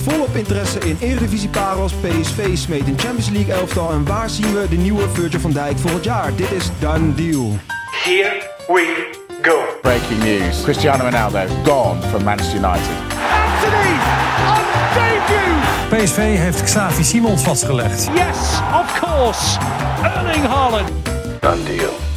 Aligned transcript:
volop 0.00 0.36
interesse 0.36 0.78
in 0.78 0.96
Eredivisie 1.00 1.48
Parels, 1.48 1.92
PSV 1.92 2.56
smeet 2.56 2.86
in 2.86 2.98
Champions 2.98 3.28
League 3.28 3.54
elftal 3.54 3.90
en 3.90 4.04
waar 4.04 4.30
zien 4.30 4.54
we 4.54 4.68
de 4.68 4.76
nieuwe 4.76 5.08
Virgil 5.12 5.40
van 5.40 5.52
Dijk 5.52 5.78
volgend 5.78 6.04
jaar? 6.04 6.34
Dit 6.34 6.50
is 6.50 6.70
Done 6.78 7.14
Deal. 7.14 7.58
Here 8.04 8.42
we 8.66 9.10
go. 9.42 9.58
Breaking 9.82 10.22
news. 10.22 10.62
Cristiano 10.62 11.04
Ronaldo 11.04 11.38
gone 11.64 12.02
from 12.02 12.24
Manchester 12.24 12.56
United. 12.56 12.94
Anthony 13.62 13.96
on 14.48 14.62
debut. 14.94 16.04
PSV 16.04 16.16
heeft 16.16 16.62
Xavi 16.62 17.04
Simons 17.04 17.42
vastgelegd. 17.42 18.08
Yes, 18.14 18.60
of 18.72 19.00
course. 19.00 19.58
Erling 20.02 20.46
Haaland. 20.46 20.90
Done 21.40 21.64
deal. 21.64 22.09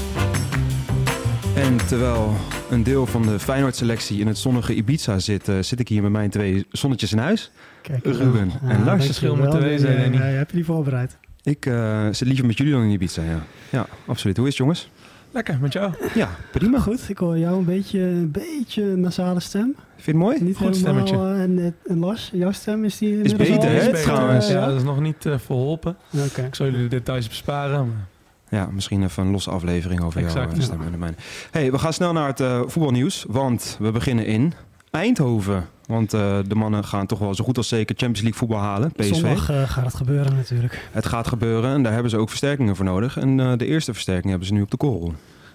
En 1.74 1.86
terwijl 1.88 2.34
een 2.70 2.84
deel 2.84 3.06
van 3.06 3.22
de 3.22 3.40
Feyenoord-selectie 3.40 4.20
in 4.20 4.28
het 4.28 4.38
zonnige 4.38 4.74
Ibiza 4.76 5.20
zit, 5.20 5.48
eh, 5.50 5.56
zit 5.62 5.80
ik 5.80 5.88
hier 5.88 6.02
met 6.02 6.12
mijn 6.12 6.30
twee 6.30 6.66
zonnetjes 6.72 7.12
in 7.12 7.18
huis. 7.18 7.52
Kijk, 7.82 8.06
Ruben 8.06 8.46
ja, 8.48 8.54
en 8.62 8.68
Lars. 8.68 8.76
dankjewel. 8.86 8.98
Verschil 9.06 9.36
moeten 9.36 9.62
wezen, 9.62 10.12
nee, 10.12 10.20
heb 10.22 10.50
je 10.50 10.56
die 10.56 10.66
voorbereid? 10.66 11.18
Ik 11.44 11.66
eh, 11.66 12.08
zit 12.12 12.28
liever 12.28 12.46
met 12.46 12.58
jullie 12.58 12.74
dan 12.74 12.82
in 12.82 12.90
Ibiza, 12.90 13.22
ja. 13.24 13.44
Ja, 13.70 13.86
absoluut. 14.06 14.38
Hoe 14.38 14.46
is 14.48 14.52
het, 14.52 14.62
jongens? 14.62 14.90
Lekker, 15.32 15.58
met 15.62 15.74
jou. 15.74 15.94
Ja, 16.14 16.30
prima. 16.52 16.80
Goed, 16.80 17.10
ik 17.10 17.18
hoor 17.18 17.38
jou 17.38 17.58
een 17.58 17.66
beetje, 17.66 18.00
een 18.00 18.32
beetje 18.32 18.84
nasale 18.96 19.40
stem. 19.40 19.76
Vind 19.96 20.06
je 20.06 20.12
het 20.12 20.16
mooi? 20.16 20.44
Niet 20.44 20.58
Goed 20.58 20.76
helemaal, 20.78 21.08
stemmetje. 21.08 21.34
eh, 21.36 21.42
en, 21.42 21.76
en 21.88 22.00
Lars, 22.00 22.30
jouw 22.34 22.52
stem 22.52 22.86
is 22.86 22.98
die 22.98 23.22
Is 23.22 23.36
beter, 23.36 23.70
hè, 23.70 23.78
eh, 23.80 24.02
trouwens. 24.02 24.48
Ja, 24.48 24.54
ja? 24.60 24.66
dat 24.68 24.76
is 24.76 24.84
nog 24.84 25.00
niet 25.02 25.26
eh, 25.26 25.34
verholpen. 25.38 25.96
Oké. 26.28 26.42
Ik 26.42 26.56
zal 26.56 26.66
jullie 26.66 26.82
de 26.82 26.88
details 26.96 27.28
besparen. 27.28 27.78
maar- 27.88 28.08
Ja, 28.54 28.70
misschien 28.72 29.04
even 29.04 29.24
een 29.26 29.32
losse 29.32 29.50
aflevering 29.50 30.02
over 30.02 30.20
Exact. 30.24 30.52
jouw 30.52 30.60
eh, 30.60 30.66
stem 30.66 30.82
en 30.82 30.92
de 30.92 30.98
mijne. 30.98 31.16
Hey, 31.52 31.72
we 31.72 31.80
gaan 31.80 31.94
snel 31.94 32.14
naar 32.14 32.28
het 32.28 32.40
eh, 32.40 32.62
voetbalnieuws, 32.66 33.26
want 33.28 33.78
we 33.80 33.92
beginnen 33.92 34.26
in 34.26 34.54
Eindhoven. 34.92 35.68
Want 35.86 36.14
eh, 36.14 36.38
de 36.48 36.56
mannen 36.56 36.84
gaan 36.86 37.06
toch 37.06 37.20
wel 37.20 37.36
zo 37.36 37.44
goed 37.44 37.58
als 37.58 37.68
zeker 37.68 37.96
Champions 37.96 38.22
League 38.22 38.40
voetbal 38.40 38.60
halen, 38.60 38.92
PSV. 38.92 39.14
Zondag 39.14 39.46
gaat 39.46 39.86
het 39.86 39.96
gebeuren 39.96 40.36
natuurlijk. 40.36 40.90
Het 40.92 41.06
gaat 41.06 41.28
gebeuren 41.28 41.74
en 41.74 41.84
daar 41.84 41.94
hebben 41.94 42.12
ze 42.12 42.18
ook 42.18 42.30
versterkingen 42.30 42.76
voor 42.76 42.86
nodig. 42.86 43.18
En 43.18 43.58
de 43.58 43.66
eerste 43.66 43.94
versterking 43.94 44.30
hebben 44.30 44.48
ze 44.48 44.54
nu 44.54 44.62
op 44.62 44.72
de 44.72 44.78
korrel. 44.78 45.14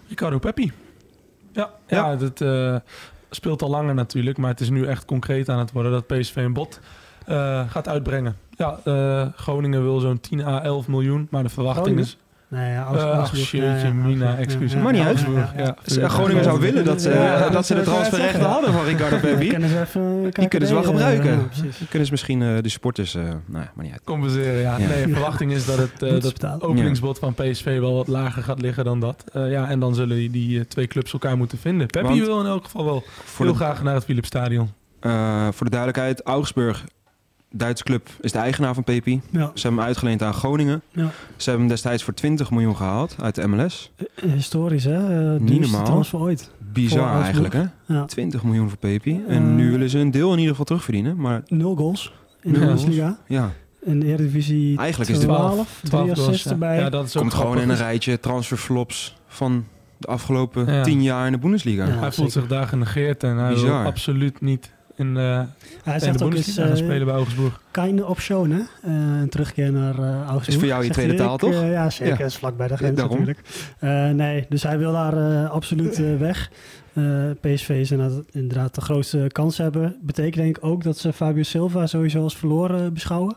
Ricardo 0.08 0.38
Peppi. 0.38 0.72
Ja, 1.52 1.70
Ja. 1.86 2.10
ja. 2.10 2.16
dat 2.16 2.42
speelt 3.30 3.62
al 3.62 3.70
langer 3.70 3.94
natuurlijk. 3.94 4.38
Maar 4.38 4.50
het 4.50 4.60
is 4.60 4.70
nu 4.70 4.86
echt 4.86 5.04
concreet 5.04 5.48
aan 5.48 5.58
het 5.58 5.72
worden 5.72 5.92
dat 5.92 6.06
PSV 6.06 6.36
een 6.36 6.52
bod 6.52 6.80
eh, 7.26 7.70
gaat 7.70 7.88
uitbrengen. 7.88 8.36
Ja, 8.50 8.80
Groningen 9.36 9.82
wil 9.82 9.98
zo'n 9.98 10.20
10 10.20 10.44
à 10.44 10.62
11 10.62 10.88
miljoen. 10.88 11.26
Maar 11.30 11.42
de 11.42 11.48
verwachting 11.48 11.86
Groningen? 11.86 12.08
is... 12.08 12.27
Nee, 12.50 12.74
Eh, 12.74 13.18
ach, 13.18 13.36
shitje, 13.36 13.62
Ja, 13.62 13.76
ja, 13.76 13.92
Mina, 13.92 14.36
excuus. 14.36 14.70
Ja, 14.72 14.76
ja, 14.78 14.82
Maar 14.84 14.92
niet 14.92 15.02
uit. 15.02 15.20
Ja, 15.20 15.52
ja. 15.56 15.76
Dus, 15.84 15.96
eh, 15.96 16.08
Groningen 16.10 16.44
zou 16.44 16.60
willen 16.60 16.84
dat 16.84 17.02
ze, 17.02 17.10
Ja, 17.10 17.48
dat 17.48 17.66
ze 17.66 17.74
de 17.74 17.80
transferrechten 17.82 18.44
hadden 18.44 18.72
van 18.72 18.84
Ricardo 18.84 19.16
even 19.16 19.38
Die 19.38 20.48
kunnen 20.48 20.68
ze 20.68 20.74
wel 20.74 20.82
eh, 20.82 20.88
gebruiken. 20.88 21.48
Die 21.78 21.88
kunnen 21.88 22.06
ze 22.06 22.12
misschien 22.12 22.42
eh, 22.42 22.48
de 22.62 22.68
supporters... 22.68 23.14
eh 23.14 23.22
nou 23.22 23.36
ja, 23.64 23.70
maar 23.74 23.84
niet 23.84 23.92
uit. 23.92 24.02
Compenseren, 24.04 24.60
ja. 24.60 24.78
Ja. 24.78 24.86
Nee, 24.88 25.06
de 25.06 25.12
verwachting 25.12 25.52
is 25.52 25.66
dat 25.66 25.78
het 25.78 26.02
eh, 26.02 26.20
dat 26.20 26.62
openingsbod 26.62 27.18
van 27.18 27.34
PSV 27.34 27.78
wel 27.78 27.94
wat 27.94 28.08
lager 28.08 28.42
gaat 28.42 28.60
liggen 28.60 28.84
dan 28.84 29.00
dat. 29.00 29.24
Eh, 29.32 29.50
ja, 29.50 29.68
en 29.68 29.80
dan 29.80 29.94
zullen 29.94 30.16
die, 30.16 30.30
die 30.30 30.58
eh, 30.58 30.64
twee 30.64 30.86
clubs 30.86 31.12
elkaar 31.12 31.36
moeten 31.36 31.58
vinden. 31.58 31.86
Peppi 31.86 32.20
wil 32.20 32.40
in 32.40 32.46
elk 32.46 32.64
geval 32.64 32.84
wel 32.84 33.04
heel 33.36 33.46
de, 33.46 33.54
graag 33.54 33.82
naar 33.82 33.94
het 33.94 34.04
Philipsstadion. 34.04 34.70
eh, 35.00 35.48
voor 35.52 35.64
de 35.66 35.70
duidelijkheid, 35.72 36.22
Augsburg, 36.22 36.84
Duitse 37.50 37.84
club, 37.84 38.08
is 38.20 38.32
de 38.32 38.38
eigenaar 38.38 38.74
van 38.74 38.84
Peppi. 38.84 39.20
Ja, 39.30 39.50
Ze 39.54 39.62
hebben 39.62 39.78
hem 39.78 39.80
uitgeleend 39.80 40.22
aan 40.22 40.34
Groningen. 40.34 40.82
ja. 40.92 41.10
Ze 41.36 41.48
hebben 41.50 41.60
hem 41.60 41.68
destijds 41.68 42.02
voor 42.02 42.14
20 42.14 42.50
miljoen 42.50 42.76
gehaald 42.76 43.16
uit 43.22 43.34
de 43.34 43.46
MLS. 43.48 43.92
Historisch, 44.26 44.84
hè? 44.84 45.32
Uh, 45.34 45.40
Niet 45.40 45.60
normaal. 45.60 45.84
transfer 45.84 46.18
ooit. 46.18 46.42
Voor 46.42 46.72
Bizar 46.72 47.22
eigenlijk, 47.22 47.54
hè? 47.54 47.64
Ja. 47.86 48.04
20 48.04 48.42
miljoen 48.42 48.68
voor 48.68 48.78
Peppi. 48.78 49.22
Eh. 49.28 49.36
En 49.36 49.54
nu 49.56 49.70
willen 49.70 49.90
ze 49.90 49.98
een 49.98 50.10
deel 50.10 50.26
in 50.32 50.34
ieder 50.36 50.50
geval 50.50 50.64
terugverdienen. 50.64 51.16
Maar 51.16 51.42
Nul 51.46 51.74
goals 51.76 52.12
in 52.42 52.52
de 52.52 52.58
Bundesliga. 52.58 53.18
ja, 53.26 53.52
In 53.84 54.00
de 54.00 54.06
Eredivisie 54.06 54.78
Eigenlijk 54.78 55.10
is 55.10 55.16
het 55.16 55.26
12, 55.26 55.54
12 55.54 55.78
drie 55.82 56.00
goals, 56.14 56.18
assists 56.28 56.44
ja. 56.44 56.50
erbij. 56.50 56.78
Ja, 56.78 56.90
dat 56.90 57.06
is 57.06 57.16
ook 57.16 57.22
komt 57.22 57.34
gewoon 57.34 57.58
in 57.60 57.68
een 57.68 57.76
rijtje 57.76 58.20
transferflops 58.20 59.16
van 59.26 59.64
de 59.96 60.06
afgelopen 60.06 60.72
Ja. 60.72 60.82
10 60.82 61.02
jaar 61.02 61.26
in 61.26 61.32
de 61.32 61.38
Bundesliga. 61.38 61.86
Ja. 61.86 61.98
Hij 61.98 62.12
voelt 62.12 62.32
zich 62.32 62.46
daar 62.46 62.66
genegeerd 62.66 63.22
en 63.22 63.36
hij 63.36 63.54
wil 63.54 63.74
absoluut 63.74 64.40
niet 64.40 64.70
in, 64.98 65.16
eh 65.16 65.22
Hij 65.22 65.42
in 65.84 65.92
de 65.92 65.98
zegt 65.98 66.22
ook 66.22 66.34
eens 66.34 66.44
Bundesliga 66.54 66.62
gaan 66.62 66.70
uh, 66.70 66.76
spelen 66.84 67.06
bij 67.06 67.14
Augsburg. 67.14 67.60
keine 67.70 68.06
option, 68.06 68.50
hè? 68.50 68.58
Eh, 68.58 69.20
een 69.20 69.28
terugkeer 69.28 69.72
naar 69.72 69.98
eh 69.98 70.04
Augsburg. 70.26 70.46
Is 70.48 70.54
voor 70.56 70.66
jou 70.66 70.78
je 70.78 70.86
Zegt 70.86 70.98
tweede 70.98 71.14
taal, 71.14 71.34
Ik, 71.34 71.40
toch? 71.40 71.52
eh, 71.52 71.72
ja, 71.72 71.90
zeker. 71.90 72.12
Ja. 72.12 72.18
Dat 72.18 72.26
is 72.26 72.36
vlak 72.36 72.56
bij 72.56 72.68
de 72.68 72.76
grens 72.76 72.96
daarom. 72.96 73.18
natuurlijk. 73.18 73.46
Eh, 73.78 74.10
nee, 74.10 74.46
dus 74.48 74.62
hij 74.62 74.78
wil 74.78 74.92
daar 74.92 75.16
eh, 75.44 75.50
absoluut 75.50 75.98
eh, 76.02 76.16
weg. 76.16 76.50
Eh, 76.92 77.04
PSV 77.40 77.68
is 77.68 77.90
inderdaad, 77.90 78.22
inderdaad 78.30 78.74
de 78.74 78.80
grootste 78.80 79.26
kans 79.32 79.58
hebben. 79.58 79.96
Betekent 80.02 80.34
denk 80.34 80.56
ik 80.56 80.64
ook 80.64 80.82
dat 80.82 80.98
ze 80.98 81.12
Fabio 81.12 81.42
Silva 81.42 81.86
sowieso 81.86 82.22
als 82.22 82.36
verloren 82.36 82.92
beschouwen. 82.94 83.36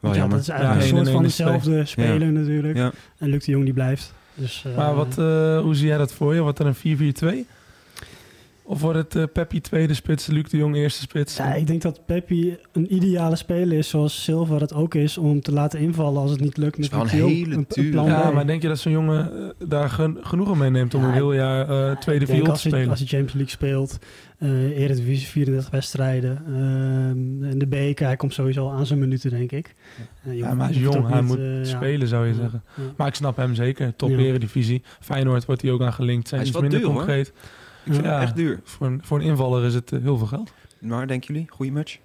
Wel 0.00 0.14
ja, 0.14 0.26
dat 0.26 0.40
is 0.40 0.48
eigenlijk 0.48 0.80
Ja, 0.80 0.84
een 0.86 0.94
soort 0.94 1.06
één 1.06 1.14
van 1.14 1.22
dezelfde 1.22 1.84
speler 1.84 2.32
natuurlijk. 2.32 2.76
Ja. 2.76 2.90
En 3.18 3.28
Luc 3.28 3.44
de 3.44 3.50
Jong 3.50 3.64
die 3.64 3.72
blijft. 3.74 4.12
Dus, 4.34 4.64
eh, 4.66 4.76
Maar 4.76 4.94
wat, 4.94 5.18
eh, 5.18 5.60
hoe 5.60 5.74
zie 5.74 5.86
jij 5.86 5.98
dat 5.98 6.12
voor 6.12 6.34
je? 6.34 6.40
Wordt 6.40 6.58
er 6.58 6.66
een 6.66 6.74
4-4-2? 6.74 7.46
Of 8.70 8.80
wordt 8.80 8.98
het 8.98 9.16
eh 9.16 9.22
Peppi 9.32 9.60
tweede 9.60 9.94
spits, 9.94 10.26
Luc 10.26 10.44
de 10.50 10.56
Jong 10.56 10.76
eerste 10.76 11.00
spits? 11.00 11.36
Ja, 11.36 11.54
ik 11.54 11.66
denk 11.66 11.82
dat 11.82 12.00
Peppi 12.06 12.56
een 12.72 12.94
ideale 12.94 13.36
speler 13.36 13.78
is, 13.78 13.88
zoals 13.88 14.22
Silva 14.24 14.58
dat 14.58 14.74
ook 14.74 14.94
is, 14.94 15.18
om 15.18 15.40
te 15.40 15.52
laten 15.52 15.78
invallen 15.80 16.20
als 16.22 16.30
het 16.30 16.40
niet 16.40 16.56
lukt. 16.56 16.78
is 16.78 16.88
met 16.90 16.90
wel 16.90 17.00
een 17.00 17.08
de 17.10 17.16
Jong. 17.16 17.30
hele 17.32 17.54
een, 17.54 17.64
dure- 17.68 17.90
plan 17.90 18.04
Ja, 18.06 18.30
maar 18.30 18.46
denk 18.46 18.62
je 18.62 18.68
dat 18.68 18.78
zo'n 18.78 18.92
jongen 18.92 19.32
eh, 19.58 19.68
daar 19.68 19.90
gen- 19.90 20.18
genoegen 20.20 20.58
mee 20.58 20.70
neemt 20.70 20.94
om 20.94 21.00
Ja, 21.02 21.06
een 21.08 21.12
heel 21.12 21.32
jaar 21.32 21.68
eh, 21.90 21.96
tweede 21.98 22.26
viool 22.26 22.42
te 22.44 22.50
hij, 22.50 22.58
spelen? 22.58 22.88
als 22.88 22.98
hij 22.98 23.08
Champions 23.08 23.32
League 23.32 23.50
speelt, 23.52 23.98
eh 24.38 24.78
Eredivisie 24.82 25.26
34 25.26 25.70
wedstrijden, 25.70 26.42
ehm, 26.46 27.44
in 27.50 27.58
de 27.58 27.66
beker, 27.66 28.06
hij 28.06 28.16
komt 28.16 28.34
sowieso 28.34 28.70
aan 28.70 28.86
zijn 28.86 28.98
minuten, 28.98 29.30
denk 29.30 29.52
ik. 29.52 29.74
Ja, 30.24 30.54
maar 30.54 30.66
hij 30.66 30.74
is 30.76 30.82
jong, 30.82 31.08
hij 31.08 31.20
niet, 31.20 31.28
moet 31.28 31.66
spelen 31.68 32.08
zou 32.08 32.26
je 32.26 32.32
Ja, 32.32 32.38
zeggen. 32.40 32.62
ja. 32.76 32.82
Maar 32.96 33.06
ik 33.06 33.14
snap 33.14 33.36
hem 33.36 33.54
zeker. 33.54 33.96
Top 33.96 34.10
Ja. 34.10 34.16
eredivisie. 34.18 34.82
Feyenoord 35.00 35.44
wordt 35.44 35.62
hij 35.62 35.70
ook 35.70 35.82
aan 35.82 35.92
gelinkt. 35.92 36.28
Zijn 36.28 36.40
Hij 36.40 36.50
is 36.50 36.56
iets 36.56 36.70
wel 36.70 36.70
minder 36.80 36.88
duur, 36.90 36.98
hoor. 37.06 37.16
Ik 37.84 37.92
vind 37.92 38.04
Ja. 38.04 38.12
het 38.12 38.22
echt 38.22 38.36
duur. 38.36 38.60
Voor 38.64 38.86
een, 38.86 39.00
voor 39.04 39.18
een 39.18 39.24
invaller 39.24 39.64
is 39.64 39.74
het 39.74 39.92
eh, 39.92 40.00
heel 40.02 40.18
veel 40.18 40.26
geld. 40.26 40.52
Maar 40.80 41.06
denken 41.06 41.34
jullie, 41.34 41.50
goede 41.50 41.72
match? 41.72 41.98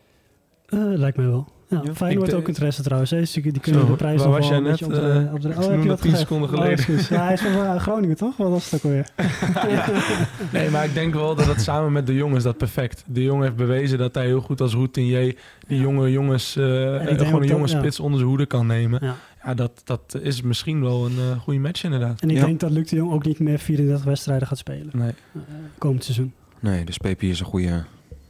Eh, 0.66 0.80
lijkt 0.80 1.18
mij 1.18 1.26
wel. 1.28 1.48
Ja. 1.68 1.82
Feyenoord 1.94 2.28
Ik 2.28 2.34
de- 2.34 2.40
ook 2.40 2.48
interesse 2.48 2.82
trouwens. 2.84 3.12
Hè. 3.12 3.22
Die, 3.22 3.42
die 3.52 3.60
kunnen 3.62 3.82
Zo, 3.82 3.88
de 3.88 3.96
prijs 3.96 4.18
waar 4.20 4.28
nog 4.30 4.38
was 4.38 4.48
jij 4.48 4.60
net, 4.60 4.82
op 4.84 4.94
de, 4.94 5.00
eh, 5.28 5.34
op 5.34 5.42
de, 5.42 5.48
oh, 5.50 5.56
heb 5.70 5.82
je 5.82 5.88
dat 5.88 6.02
10 6.02 6.12
gezegd? 6.12 6.20
seconden 6.20 6.50
Oh, 6.50 6.56
geleden. 6.56 6.86
ja, 7.10 7.24
hij 7.24 7.34
is 7.34 7.42
van 7.42 7.52
eh, 7.52 7.76
Groningen, 7.76 8.16
toch? 8.18 8.38
Wat 8.38 8.50
was 8.50 8.72
het 8.72 8.74
ook 8.74 8.84
alweer? 8.92 9.08
Nee, 10.52 10.70
maar 10.70 10.86
ik 10.86 10.94
denk 10.94 11.14
wel 11.14 11.36
dat 11.36 11.46
het 11.46 11.62
samen 11.62 11.92
met 11.92 12.08
de 12.08 12.14
jongens 12.16 12.44
dat 12.44 12.58
perfect. 12.58 13.04
De 13.08 13.24
jongen 13.24 13.44
heeft 13.44 13.56
bewezen 13.56 13.98
dat 13.98 14.16
hij 14.16 14.26
heel 14.26 14.42
goed 14.42 14.62
als 14.62 14.74
routinier 14.74 15.36
die 15.68 15.80
jonge 15.80 16.12
jongens, 16.12 16.56
eh, 16.56 16.96
eh, 17.12 17.18
gewoon 17.28 17.42
een 17.42 17.48
jonge 17.48 17.62
dat- 17.62 17.72
ja. 17.72 17.78
spits 17.80 18.00
onder 18.00 18.18
zijn 18.18 18.30
hoede 18.30 18.46
kan 18.46 18.68
nemen. 18.68 19.00
Ja. 19.04 19.16
Ja, 19.44 19.54
dat, 19.54 19.82
dat 19.84 20.18
is 20.22 20.42
misschien 20.42 20.82
wel 20.82 21.06
een 21.06 21.18
eh, 21.18 21.40
goede 21.42 21.60
match 21.60 21.84
inderdaad. 21.84 22.22
En 22.22 22.30
ik 22.30 22.38
Ja. 22.38 22.46
denk 22.46 22.60
dat 22.60 22.72
Luc 22.72 22.90
de 22.90 22.96
Jong 22.96 23.12
ook 23.12 23.26
niet 23.26 23.40
meer 23.40 23.60
34 23.60 24.06
wedstrijden 24.06 24.48
gaat 24.48 24.58
spelen. 24.58 24.90
Nee. 24.94 25.12
eh, 25.34 25.42
komend 25.78 26.04
seizoen. 26.04 26.34
Nee, 26.60 26.86
dus 26.86 26.98
Peppi 26.98 27.30
is 27.30 27.40
een 27.40 27.46
goede 27.46 27.84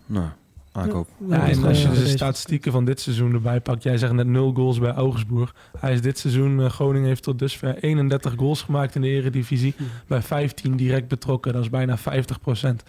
nou, 0.05 0.25
aankoop. 0.77 1.07
Ja, 1.29 1.47
en 1.47 1.63
als 1.63 1.81
je 1.81 1.89
de 1.89 2.07
statistieken 2.07 2.71
van 2.71 2.85
dit 2.85 2.99
seizoen 3.01 3.33
erbij 3.33 3.59
pakt. 3.61 3.83
Jij 3.83 3.97
zegt 3.97 4.13
net 4.13 4.27
0 4.27 4.53
goals 4.53 4.79
bij 4.79 4.91
Augsburg. 4.91 5.55
Hij 5.79 5.93
is 5.93 6.01
dit 6.01 6.19
seizoen, 6.19 6.61
eh, 6.61 6.69
Groningen 6.69 7.07
heeft 7.07 7.23
tot 7.23 7.39
dusver 7.39 7.77
31 7.77 8.33
goals 8.37 8.61
gemaakt 8.61 8.95
in 8.95 9.01
de 9.01 9.07
eredivisie. 9.07 9.75
Bij 10.07 10.21
15 10.21 10.75
direct 10.75 11.07
betrokken. 11.07 11.53
Dat 11.53 11.61
is 11.61 11.69
bijna 11.69 11.97
50% 11.97 12.83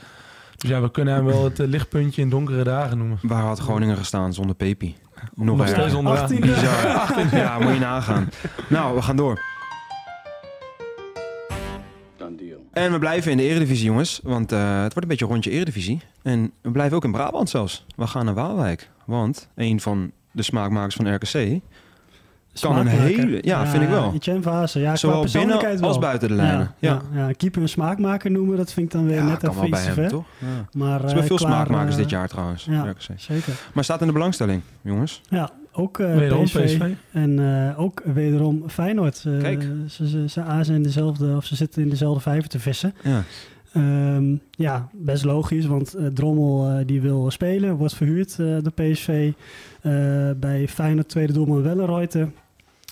Dus 0.56 0.70
ja, 0.70 0.80
we 0.80 0.90
kunnen 0.90 1.14
hem 1.14 1.24
wel 1.24 1.44
het 1.44 1.60
eh, 1.60 1.66
lichtpuntje 1.66 2.22
in 2.22 2.30
donkere 2.30 2.64
dagen 2.64 2.98
noemen. 2.98 3.18
Waar 3.22 3.42
had 3.42 3.58
Groningen 3.58 3.96
gestaan 3.96 4.32
zonder 4.32 4.56
Peppi? 4.56 4.96
Nog 5.34 5.68
steeds 5.68 5.94
onderaan. 5.94 6.32
18e. 6.32 6.38
Bizar. 6.40 7.36
Ja, 7.36 7.58
moet 7.58 7.72
je 7.72 7.78
nagaan. 7.78 8.28
Nou, 8.68 8.94
we 8.94 9.02
gaan 9.02 9.16
door. 9.16 9.40
En 12.76 12.92
we 12.92 12.98
blijven 12.98 13.30
in 13.30 13.36
de 13.36 13.42
Eredivisie, 13.42 13.84
jongens. 13.84 14.20
Want 14.22 14.52
eh, 14.52 14.58
het 14.72 14.80
wordt 14.80 15.02
een 15.02 15.08
beetje 15.08 15.24
een 15.24 15.30
rondje 15.30 15.50
Eredivisie. 15.50 16.00
En 16.22 16.52
we 16.62 16.70
blijven 16.70 16.96
ook 16.96 17.04
in 17.04 17.12
Brabant 17.12 17.50
zelfs. 17.50 17.84
We 17.96 18.06
gaan 18.06 18.24
naar 18.24 18.34
Waalwijk. 18.34 18.90
Want 19.04 19.48
een 19.54 19.80
van 19.80 20.10
de 20.30 20.42
smaakmakers 20.42 20.94
van 20.94 21.14
RKC... 21.14 21.60
kan 22.60 22.76
een 22.76 22.86
hele... 22.86 23.38
Ja, 23.42 23.66
vind 23.66 23.82
ik 23.82 23.88
wel. 23.88 24.12
Etienne 24.14 24.42
Vaassen. 24.42 24.80
Ja, 24.80 24.96
Zowel 24.96 25.26
binnen 25.32 25.80
als 25.82 25.98
buiten 25.98 26.28
de 26.28 26.34
lijnen. 26.34 26.74
Ja, 26.78 27.02
Ja, 27.12 27.26
ja, 27.26 27.32
keeper 27.32 27.62
een 27.62 27.68
smaakmaker 27.68 28.30
noemen, 28.30 28.56
dat 28.56 28.72
vind 28.72 28.86
ik 28.86 28.92
dan 28.92 29.06
weer 29.06 29.16
Ja, 29.16 29.24
net 29.24 29.42
even 29.48 29.70
bij 29.70 29.86
iets 29.86 29.96
hem, 29.96 30.08
toch? 30.08 30.24
Ja. 30.38 30.46
Maar, 30.72 30.98
Er 30.98 31.04
eh, 31.04 31.10
zijn 31.10 31.26
veel 31.26 31.36
qua, 31.36 31.46
smaakmakers 31.48 31.94
eh, 31.94 32.00
dit 32.00 32.10
jaar 32.10 32.28
trouwens. 32.28 32.64
ja. 32.64 32.82
RKC. 32.82 33.20
Zeker. 33.20 33.52
Maar 33.74 33.84
staat 33.84 34.00
in 34.00 34.06
de 34.06 34.12
belangstelling, 34.12 34.62
jongens. 34.80 35.20
Ja, 35.28 35.50
ook 35.76 35.98
eh, 35.98 36.16
Wederom 36.16 36.44
PSV, 36.44 36.64
PSV. 36.64 36.90
en 37.12 37.38
eh, 37.38 37.80
ook 37.80 38.02
wederom 38.04 38.68
Feyenoord. 38.68 39.22
Eh, 39.26 39.38
Kijk. 39.38 39.68
Ze, 39.88 40.08
ze, 40.08 40.28
ze 40.28 40.72
in 40.74 40.82
dezelfde, 40.82 41.36
of 41.36 41.44
ze 41.44 41.56
zitten 41.56 41.82
in 41.82 41.88
dezelfde 41.88 42.20
vijver 42.20 42.48
te 42.48 42.58
vissen. 42.58 42.94
Ja. 43.02 43.24
Ehm, 43.72 44.36
ja, 44.50 44.88
best 44.92 45.24
logisch, 45.24 45.66
want 45.66 45.96
Drommel 46.14 46.86
die 46.86 47.00
wil 47.00 47.30
spelen, 47.30 47.76
wordt 47.76 47.94
verhuurd 47.94 48.38
eh 48.38 48.56
door 48.62 48.72
PSV. 48.72 49.32
Eh, 49.80 50.30
bij 50.36 50.68
Feyenoord 50.68 51.08
tweede 51.08 51.32
doelman 51.32 51.62
Wellenreuter 51.62 52.28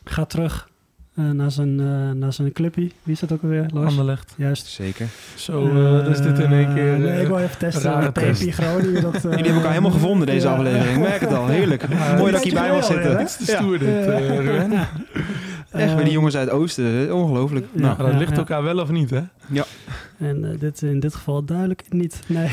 gaat 0.05 0.31
terug 0.31 0.69
eh, 1.15 1.31
naar, 1.31 1.51
zijn, 1.51 1.81
eh, 1.81 2.11
naar 2.11 2.33
zijn 2.33 2.53
clubje. 2.53 2.91
Wie 3.03 3.13
is 3.15 3.21
dat 3.21 3.33
ook 3.33 3.43
alweer, 3.43 3.67
Lars? 3.73 3.91
Anderlecht. 3.91 4.35
Juist. 4.37 4.67
Zeker. 4.67 5.07
Zo, 5.35 5.67
eh 5.69 6.05
dus 6.05 6.21
dit 6.21 6.39
in 6.39 6.53
één 6.53 6.75
keer... 6.75 6.99
nee, 6.99 7.21
ik 7.21 7.27
wil 7.27 7.39
even 7.39 7.59
testen. 7.59 8.13
TP 8.13 8.15
test. 8.15 8.51
Groningen. 8.51 9.03
Dat, 9.03 9.15
eh, 9.15 9.23
Jullie 9.23 9.37
hebben 9.37 9.55
elkaar 9.55 9.71
helemaal 9.71 9.91
gevonden 9.91 10.27
deze 10.27 10.47
ja. 10.47 10.55
aflevering. 10.55 10.97
Ik 10.97 11.03
merk 11.03 11.21
het 11.21 11.33
al. 11.33 11.47
Heerlijk. 11.47 11.89
Mooi 12.19 12.33
dat 12.33 12.45
ik 12.45 12.53
hierbij 12.53 12.71
mag 12.71 12.81
Dankjewel, 12.81 12.83
zitten. 12.83 13.17
hè? 13.17 13.23
Iets 13.23 13.37
te 13.37 13.45
stoer 13.45 13.79
dit, 13.79 14.07
eh, 14.07 14.39
Ruben. 14.39 14.73
Echt, 15.71 15.95
bij 15.95 16.05
die 16.05 16.13
jongens 16.13 16.37
uit 16.37 16.49
het 16.49 16.59
oosten. 16.59 17.15
Ongelooflijk. 17.15 17.67
Ja. 17.73 17.81
Nou, 17.81 17.97
Maar 18.03 18.11
dat 18.11 18.19
ligt 18.19 18.31
ja. 18.31 18.37
elkaar 18.37 18.63
wel 18.63 18.79
of 18.79 18.91
niet, 18.91 19.11
hè? 19.11 19.21
En 20.19 20.53
eh, 20.53 20.59
dit, 20.61 20.83
in 20.83 21.01
dit 21.01 21.15
geval 21.15 21.45
duidelijk 21.45 21.83
niet. 21.89 22.21
Nee. 22.27 22.49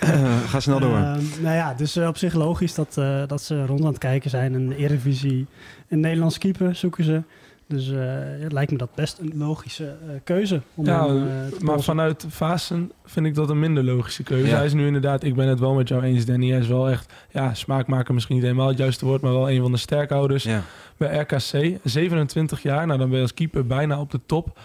ga 0.50 0.60
snel 0.60 0.80
door. 0.80 0.96
Ehm, 0.96 1.20
nou 1.42 1.54
ja, 1.56 1.74
dus 1.74 1.96
op 1.96 2.16
zich 2.16 2.34
logisch 2.34 2.74
dat, 2.74 2.96
eh, 2.98 3.22
dat 3.26 3.42
ze 3.42 3.66
rond 3.66 3.80
aan 3.80 3.86
het 3.86 3.98
kijken 3.98 4.30
zijn. 4.30 4.54
Een 4.54 4.72
Eredivisie, 4.72 5.46
een 5.88 6.00
Nederlands 6.00 6.38
keeper 6.38 6.74
zoeken 6.74 7.04
ze. 7.04 7.22
Dus 7.72 7.90
eh, 7.90 7.98
het 8.40 8.52
lijkt 8.52 8.70
me 8.72 8.78
dat 8.78 8.94
best 8.94 9.18
een 9.18 9.32
logische 9.36 9.84
eh, 9.84 10.14
keuze. 10.24 10.60
Om 10.74 10.84
Ja, 10.86 11.06
hem, 11.06 11.16
eh, 11.16 11.22
te 11.22 11.50
Maar 11.50 11.58
polsen. 11.60 11.82
vanuit 11.82 12.24
Vasen 12.28 12.92
vind 13.04 13.26
ik 13.26 13.34
dat 13.34 13.50
een 13.50 13.58
minder 13.58 13.84
logische 13.84 14.22
keuze. 14.22 14.46
Ja. 14.46 14.56
Hij 14.56 14.64
is 14.64 14.72
nu 14.72 14.86
inderdaad, 14.86 15.22
ik 15.22 15.34
ben 15.34 15.48
het 15.48 15.60
wel 15.60 15.74
met 15.74 15.88
jou 15.88 16.02
eens, 16.02 16.24
Danny. 16.24 16.50
Hij 16.50 16.58
is 16.60 16.66
wel 16.68 16.88
echt, 16.90 17.12
ja, 17.30 17.54
smaakmaker 17.54 18.14
misschien 18.14 18.34
niet 18.36 18.44
helemaal 18.44 18.68
het 18.68 18.78
juiste 18.78 19.04
woord, 19.06 19.20
maar 19.20 19.32
wel 19.32 19.50
een 19.50 19.60
van 19.62 19.72
de 19.72 19.78
sterkhouders 19.78 20.44
Ja. 20.44 20.62
bij 20.96 21.18
RKC. 21.18 21.78
27 21.84 22.62
jaar, 22.62 22.86
nou 22.86 22.98
dan 22.98 23.08
ben 23.08 23.16
je 23.16 23.22
als 23.22 23.34
keeper 23.34 23.66
bijna 23.66 24.00
op 24.00 24.10
de 24.10 24.20
top 24.26 24.58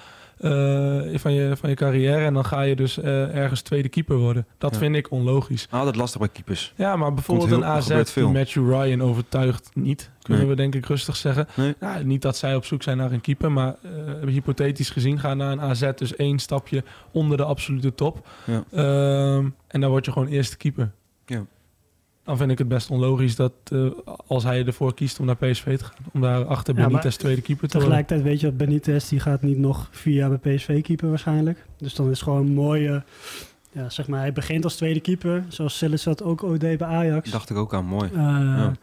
van, 1.19 1.33
je, 1.33 1.51
van 1.57 1.69
je 1.69 1.75
carrière. 1.75 2.25
En 2.25 2.33
dan 2.33 2.45
ga 2.45 2.61
je 2.61 2.75
dus 2.75 2.97
eh, 2.99 3.35
ergens 3.35 3.61
tweede 3.61 3.89
keeper 3.89 4.17
worden. 4.17 4.45
Dat 4.57 4.71
Ja. 4.73 4.77
vind 4.77 4.95
ik 4.95 5.11
onlogisch. 5.11 5.67
Altijd 5.69 5.95
lastig 5.95 6.19
bij 6.19 6.29
keepers. 6.29 6.73
Ja, 6.75 6.95
maar 6.95 7.13
bijvoorbeeld 7.13 7.49
heel- 7.49 7.57
een 7.57 7.65
AZ, 7.65 8.13
die 8.13 8.23
Matthew 8.27 8.69
Ryan 8.69 9.01
overtuigt 9.01 9.69
niet. 9.73 10.09
Kunnen 10.21 10.43
Nee. 10.45 10.55
we 10.55 10.61
denk 10.61 10.75
ik 10.75 10.85
rustig 10.85 11.15
zeggen. 11.15 11.47
Nee. 11.55 11.75
Nou, 11.79 12.03
niet 12.03 12.21
dat 12.21 12.37
zij 12.37 12.55
op 12.55 12.65
zoek 12.65 12.83
zijn 12.83 12.97
naar 12.97 13.11
een 13.11 13.21
keeper, 13.21 13.51
maar 13.51 13.75
eh, 13.81 14.27
hypothetisch 14.27 14.89
gezien 14.89 15.19
gaan 15.19 15.37
naar 15.37 15.51
een 15.51 15.61
AZ 15.61 15.89
dus 15.95 16.15
één 16.15 16.39
stapje 16.39 16.83
onder 17.11 17.37
de 17.37 17.43
absolute 17.43 17.93
top. 17.95 18.27
Ja. 18.45 18.63
Ehm, 18.71 19.49
en 19.67 19.81
dan 19.81 19.89
word 19.89 20.05
je 20.05 20.11
gewoon 20.11 20.27
eerste 20.27 20.57
keeper. 20.57 20.91
Ja. 21.25 21.45
Dan 22.27 22.37
vind 22.37 22.51
ik 22.51 22.57
het 22.57 22.67
best 22.67 22.89
onlogisch 22.89 23.35
dat 23.35 23.51
eh, 23.71 23.85
als 24.27 24.43
hij 24.43 24.65
ervoor 24.65 24.93
kiest 24.93 25.19
om 25.19 25.25
naar 25.25 25.35
PSV 25.35 25.77
te 25.77 25.83
gaan, 25.83 25.95
om 26.13 26.21
daar 26.21 26.45
achter 26.45 26.77
Ja, 26.77 26.87
Benitez 26.87 27.15
tweede 27.15 27.41
keeper 27.41 27.67
te 27.67 27.77
worden. 27.77 27.97
Tegelijkertijd 27.97 28.23
weet 28.31 28.39
je 28.39 28.47
dat 28.47 28.57
Benitez, 28.57 29.09
die 29.09 29.19
gaat 29.19 29.41
niet 29.41 29.57
nog 29.57 29.87
vier 29.91 30.13
jaar 30.13 30.29
bij 30.37 30.55
PSV 30.55 30.81
keeper 30.81 31.09
waarschijnlijk. 31.09 31.65
Dus 31.77 31.93
dan 31.93 32.05
is 32.05 32.11
het 32.11 32.21
gewoon 32.21 32.45
een 32.45 32.53
mooie... 32.53 33.03
Ja, 33.71 33.89
zeg 33.89 34.07
maar, 34.07 34.19
hij 34.19 34.33
begint 34.33 34.63
als 34.63 34.75
tweede 34.75 34.99
keeper. 34.99 35.43
Zoals 35.47 35.77
Sillis 35.77 36.03
dat 36.03 36.23
ook 36.23 36.43
ooit 36.43 36.61
deed 36.61 36.77
bij 36.77 36.87
Ajax. 36.87 37.31
Dacht 37.31 37.49
ik 37.49 37.57
ook 37.57 37.73
aan. 37.73 37.85
Mooi. 37.85 38.09
Eh, 38.13 38.17
Ja. 38.17 38.73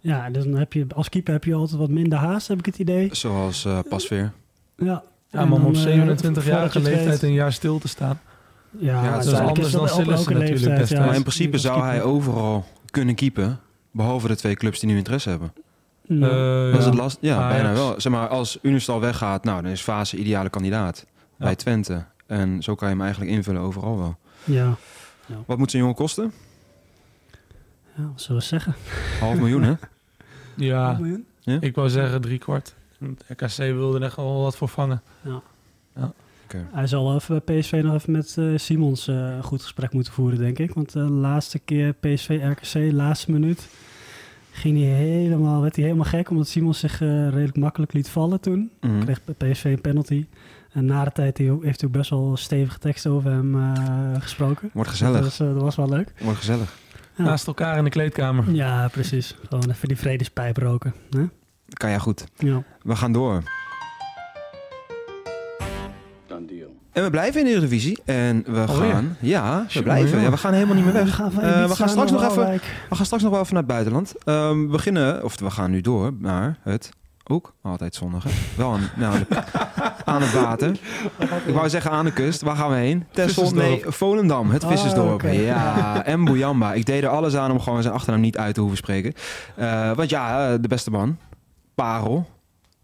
ja. 0.00 0.30
dus 0.30 0.44
dan 0.44 0.54
heb 0.54 0.72
je 0.72 0.86
als 0.94 1.08
keeper 1.08 1.32
heb 1.32 1.44
je 1.44 1.54
altijd 1.54 1.78
wat 1.78 1.90
minder 1.90 2.18
haast, 2.18 2.48
heb 2.48 2.58
ik 2.58 2.66
het 2.66 2.78
idee. 2.78 3.08
Zoals 3.14 3.64
eh 3.64 3.78
Pasveer. 3.88 4.32
Ja, 4.76 5.02
Ja, 5.30 5.40
En 5.40 5.48
maar 5.48 5.58
om 5.58 5.72
dan, 5.72 5.82
op 5.82 5.88
eh, 5.88 5.98
27-jarige 5.98 6.42
voordat 6.42 6.72
je 6.72 6.78
het 6.78 6.88
leeftijd 6.88 7.22
een 7.22 7.32
jaar 7.32 7.52
stil 7.52 7.78
te 7.78 7.88
staan. 7.88 8.20
Ja, 8.78 9.12
dat 9.12 9.26
is 9.26 9.32
anders 9.32 9.70
dan 9.72 9.88
Sillissen 9.88 10.14
elke 10.14 10.34
natuurlijk 10.34 10.88
ja. 10.88 11.04
Maar 11.04 11.14
in 11.14 11.22
principe 11.22 11.58
zou 11.58 11.82
hij 11.82 12.02
overal 12.02 12.64
kunnen 12.94 13.14
keepen. 13.14 13.60
Behalve 13.90 14.28
de 14.28 14.36
twee 14.36 14.54
clubs 14.54 14.80
die 14.80 14.88
nu 14.88 14.96
interesse 14.96 15.28
hebben. 15.28 15.52
Ja. 16.02 16.28
Eh, 16.28 16.70
Dat 16.70 16.78
is 16.78 16.84
ja. 16.84 16.90
het 16.90 16.98
last. 16.98 17.18
Ja, 17.20 17.36
Ajax. 17.36 17.54
bijna 17.54 17.72
wel. 17.72 18.00
Zeg 18.00 18.12
maar, 18.12 18.28
als 18.28 18.58
Unistal 18.62 19.00
weggaat, 19.00 19.44
nou, 19.44 19.62
dan 19.62 19.70
is 19.70 19.80
Fase 19.80 20.16
ideale 20.16 20.48
kandidaat 20.50 21.06
Ja. 21.38 21.44
bij 21.44 21.54
Twente. 21.56 22.04
En 22.26 22.62
zo 22.62 22.74
kan 22.74 22.88
je 22.88 22.94
hem 22.94 23.02
eigenlijk 23.04 23.32
invullen 23.32 23.60
overal 23.62 23.98
wel. 23.98 24.16
ja. 24.44 24.76
Wat 25.46 25.58
moet 25.58 25.70
zo'n 25.70 25.80
jongen 25.80 25.94
kosten? 25.94 26.32
ja, 27.96 28.02
wat 28.12 28.20
zullen 28.20 28.40
we 28.40 28.46
zeggen? 28.46 28.74
Half 29.20 29.36
miljoen, 29.38 29.62
hè? 29.62 29.72
Ja, 30.56 30.92
miljoen? 31.00 31.26
ik 31.60 31.74
wou 31.74 31.88
zeggen 31.88 32.20
drie 32.20 32.38
kwart. 32.38 32.74
Want 32.98 33.24
RKC 33.28 33.56
wilde 33.56 33.98
er 34.04 34.10
gewoon 34.10 34.42
wat 34.42 34.56
voor 34.56 34.68
vangen. 34.68 35.02
Hij 36.72 36.86
zal 36.86 37.14
even 37.14 37.42
bij 37.44 37.58
PSV 37.58 37.80
nog 37.84 37.94
even 37.94 38.12
met 38.12 38.36
eh, 38.38 38.44
Simons 38.56 39.08
eh, 39.08 39.14
een 39.14 39.42
goed 39.42 39.62
gesprek 39.62 39.92
moeten 39.92 40.12
voeren, 40.12 40.38
denk 40.38 40.58
ik. 40.58 40.74
Want 40.74 40.92
de 40.92 40.98
laatste 41.00 41.58
keer 41.58 41.92
PSV-RKC, 42.00 42.92
laatste 42.92 43.30
minuut, 43.32 43.68
ging 44.50 44.78
hij 44.78 44.86
helemaal, 44.88 45.60
werd 45.60 45.76
hij 45.76 45.84
helemaal 45.84 46.04
gek. 46.06 46.30
Omdat 46.30 46.48
Simons 46.48 46.78
zich 46.78 47.00
eh, 47.00 47.28
redelijk 47.28 47.56
makkelijk 47.56 47.92
liet 47.92 48.08
vallen 48.08 48.40
toen. 48.40 48.70
Mhm. 48.80 49.00
Kreeg 49.00 49.20
bij 49.24 49.50
PSV 49.50 49.64
een 49.64 49.80
penalty. 49.80 50.26
En 50.72 50.84
na 50.84 51.04
de 51.04 51.12
tijd 51.12 51.38
heeft 51.38 51.80
hij 51.80 51.88
ook 51.88 51.92
best 51.96 52.10
wel 52.10 52.36
stevige 52.36 52.78
teksten 52.78 53.10
over 53.10 53.30
hem 53.30 53.54
eh, 53.62 53.72
gesproken. 54.18 54.70
Wordt 54.72 54.90
gezellig. 54.90 55.40
eh, 55.40 55.46
dat 55.54 55.62
was 55.62 55.76
wel 55.76 55.88
leuk. 55.88 56.12
Wordt 56.20 56.38
gezellig. 56.38 56.76
Ja. 57.16 57.24
Naast 57.24 57.46
elkaar 57.46 57.78
in 57.78 57.84
de 57.84 57.90
kleedkamer. 57.90 58.50
Ja, 58.54 58.88
precies. 58.88 59.36
Gewoon 59.48 59.70
even 59.70 59.88
die 59.88 59.96
vredespijp 59.96 60.56
roken. 60.56 60.94
Hè? 61.10 61.24
Kan 61.68 61.90
ja 61.90 61.98
goed. 61.98 62.24
Ja. 62.36 62.62
We 62.82 62.96
gaan 62.96 63.12
door. 63.12 63.42
En 66.94 67.02
we 67.02 67.10
blijven 67.10 67.40
in 67.40 67.46
de 67.46 67.52
Eredivisie. 67.52 67.98
En 68.04 68.44
we 68.46 68.64
Alweer? 68.66 68.92
gaan... 68.92 69.16
Ja, 69.20 69.66
we 69.72 69.82
blijven. 69.82 70.20
Ja, 70.20 70.30
we 70.30 70.36
gaan 70.36 70.52
helemaal 70.52 70.74
niet 70.74 70.84
meer 70.84 70.92
We 70.92 71.04
weg. 71.04 71.14
gaan, 71.14 71.32
van 71.32 71.42
Eh, 71.42 71.48
we 71.66 71.74
gaan 71.74 71.88
straks 71.88 72.10
naar 72.10 72.20
nog 72.20 72.30
even... 72.30 72.60
We 72.88 72.94
gaan 72.96 73.04
straks 73.06 73.22
nog 73.22 73.32
wel 73.32 73.40
even 73.40 73.52
naar 73.54 73.62
het 73.62 73.72
buitenland. 73.72 74.14
Ehm, 74.24 74.60
we 74.60 74.66
beginnen, 74.66 75.24
of 75.24 75.40
we 75.40 75.50
gaan 75.50 75.70
nu 75.70 75.80
door 75.80 76.12
naar 76.18 76.56
het 76.62 76.90
ook 77.26 77.52
altijd 77.62 77.94
zonnig. 77.94 78.24
hè? 78.24 78.30
Wel 78.56 78.72
aan, 78.72 78.80
nou, 78.96 79.18
de- 79.28 79.36
aan 80.12 80.22
het 80.22 80.32
water. 80.32 80.70
Ik 81.46 81.54
wou 81.54 81.68
zeggen 81.68 81.90
aan 81.90 82.04
de 82.04 82.12
kust. 82.12 82.42
Waar 82.42 82.56
gaan 82.56 82.70
we 82.70 82.76
heen? 82.76 83.04
Vissersdorp. 83.12 83.54
Nee, 83.56 83.82
Volendam. 83.86 84.50
Het 84.50 84.64
Ah, 84.64 84.70
Vissersdorp. 84.70 85.22
Ja, 85.22 86.02
en 86.04 86.24
Bouyamba. 86.24 86.72
Ik 86.72 86.84
deed 86.86 87.02
er 87.02 87.08
alles 87.08 87.36
aan 87.36 87.50
om 87.50 87.60
gewoon 87.60 87.82
zijn 87.82 87.94
achternaam 87.94 88.20
niet 88.20 88.36
uit 88.38 88.54
te 88.54 88.60
hoeven 88.60 88.78
spreken. 88.78 89.12
Eh, 89.56 89.90
want 89.92 90.10
ja, 90.10 90.48
eh, 90.52 90.54
de 90.60 90.68
beste 90.68 90.90
man. 90.90 91.16
Parel. 91.74 92.28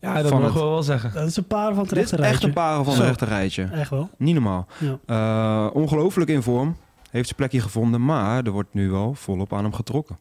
Ja, 0.01 0.23
dat 0.23 0.31
mogen 0.31 0.45
het- 0.45 0.55
we 0.55 0.61
wel 0.61 0.83
zeggen. 0.83 1.11
Dat 1.15 1.27
is 1.27 1.37
een 1.37 1.45
paar 1.47 1.75
van 1.75 1.83
het 1.83 1.93
rechte 1.93 2.17
echt 2.17 2.25
rijtje. 2.25 2.47
een 2.47 2.53
parel 2.53 2.85
van 2.85 2.95
Zo. 2.95 3.01
een 3.01 3.07
rechter 3.07 3.29
rijtje. 3.29 3.69
Echt 3.73 3.91
wel. 3.91 4.11
Niet 4.17 4.35
normaal. 4.35 4.67
Ja. 4.79 4.99
Eh, 5.07 5.75
ongelooflijk 5.77 6.31
in 6.31 6.43
vorm. 6.43 6.77
Heeft 7.11 7.25
zijn 7.25 7.37
plekje 7.37 7.61
gevonden. 7.61 8.05
Maar 8.05 8.45
er 8.45 8.51
wordt 8.51 8.69
nu 8.75 8.91
wel 8.91 9.15
volop 9.15 9.53
aan 9.53 9.63
hem 9.65 9.73
getrokken. 9.73 10.19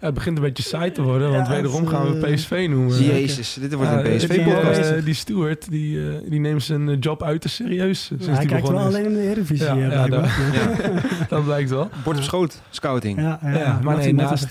Ja, 0.00 0.08
het 0.08 0.14
begint 0.14 0.36
een 0.36 0.42
beetje 0.42 0.62
saai 0.62 0.92
te 0.92 1.02
worden, 1.02 1.30
want 1.32 1.46
Ja, 1.46 1.52
wederom 1.52 1.80
het, 1.80 1.90
gaan 1.90 2.12
we 2.20 2.26
eh, 2.26 2.34
PSV 2.34 2.66
noemen. 2.70 3.02
Jezus, 3.04 3.54
dit 3.60 3.72
wordt 3.74 3.90
Ja, 3.90 3.98
een 3.98 4.04
die, 4.04 4.16
PSV-podcast. 4.16 5.04
die 5.04 5.14
Stewart, 5.14 5.70
die, 5.70 6.20
die 6.30 6.40
neemt 6.40 6.62
zijn 6.62 6.98
job 6.98 7.22
uit 7.22 7.40
te 7.40 7.48
serieus. 7.48 8.04
Sinds 8.04 8.26
hij 8.26 8.38
die 8.38 8.48
kijkt 8.48 8.68
wel 8.68 8.78
is. 8.78 8.84
alleen 8.84 9.04
in 9.04 9.12
de 9.14 9.20
Eredivisie. 9.22 9.66
Ja, 9.66 9.74
ja, 9.74 10.06
blijkbaar. 10.06 10.38
Ja. 10.52 11.00
Dat 11.28 11.44
blijkt 11.44 11.70
wel. 11.70 11.88
Bord 12.04 12.16
op 12.16 12.22
schoot, 12.22 12.60
scouting. 12.70 13.20
Ja, 13.20 13.38
ja, 13.42 13.50
Ja, 13.50 13.58
ja, 13.58 13.78
maar 13.82 13.96
nee, 13.96 14.14
naast 14.14 14.46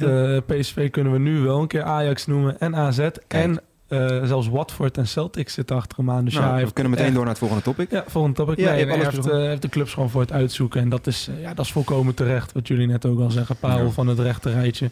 PSV 0.45 0.89
kunnen 0.89 1.13
we 1.13 1.19
nu 1.19 1.39
wel 1.39 1.61
een 1.61 1.67
keer 1.67 1.83
Ajax 1.83 2.25
noemen 2.27 2.59
en 2.59 2.75
AZ. 2.75 2.99
En 3.27 3.61
eh, 3.91 4.23
zelfs 4.23 4.47
Watford 4.47 4.97
en 4.97 5.07
Celtics 5.07 5.53
zitten 5.53 5.75
achter 5.75 5.97
hem 5.97 6.09
aan. 6.11 6.25
Dus 6.25 6.33
Nou, 6.33 6.59
ja, 6.59 6.65
we 6.65 6.71
kunnen 6.73 6.91
meteen 6.91 7.05
echt- 7.05 7.15
door 7.15 7.23
naar 7.23 7.33
het 7.33 7.39
volgende 7.41 7.63
topic. 7.63 7.91
Ja, 7.91 8.03
volgende 8.07 8.37
topic. 8.37 8.57
Ja, 8.59 8.71
nee, 8.71 8.85
heeft, 8.85 9.27
eh, 9.29 9.37
heeft 9.37 9.61
de 9.61 9.69
clubs 9.69 9.93
gewoon 9.93 10.09
voor 10.09 10.21
het 10.21 10.31
uitzoeken. 10.31 10.81
En 10.81 10.89
dat 10.89 11.07
is, 11.07 11.29
ja, 11.41 11.53
dat 11.53 11.65
is 11.65 11.71
volkomen 11.71 12.13
terecht, 12.13 12.51
wat 12.51 12.67
jullie 12.67 12.87
net 12.87 13.05
ook 13.05 13.19
al 13.19 13.31
zeggen. 13.31 13.55
Parel 13.55 13.85
Ja. 13.85 13.89
van 13.91 14.07
het 14.07 14.19
rechte 14.19 14.51
rijtje. 14.51 14.89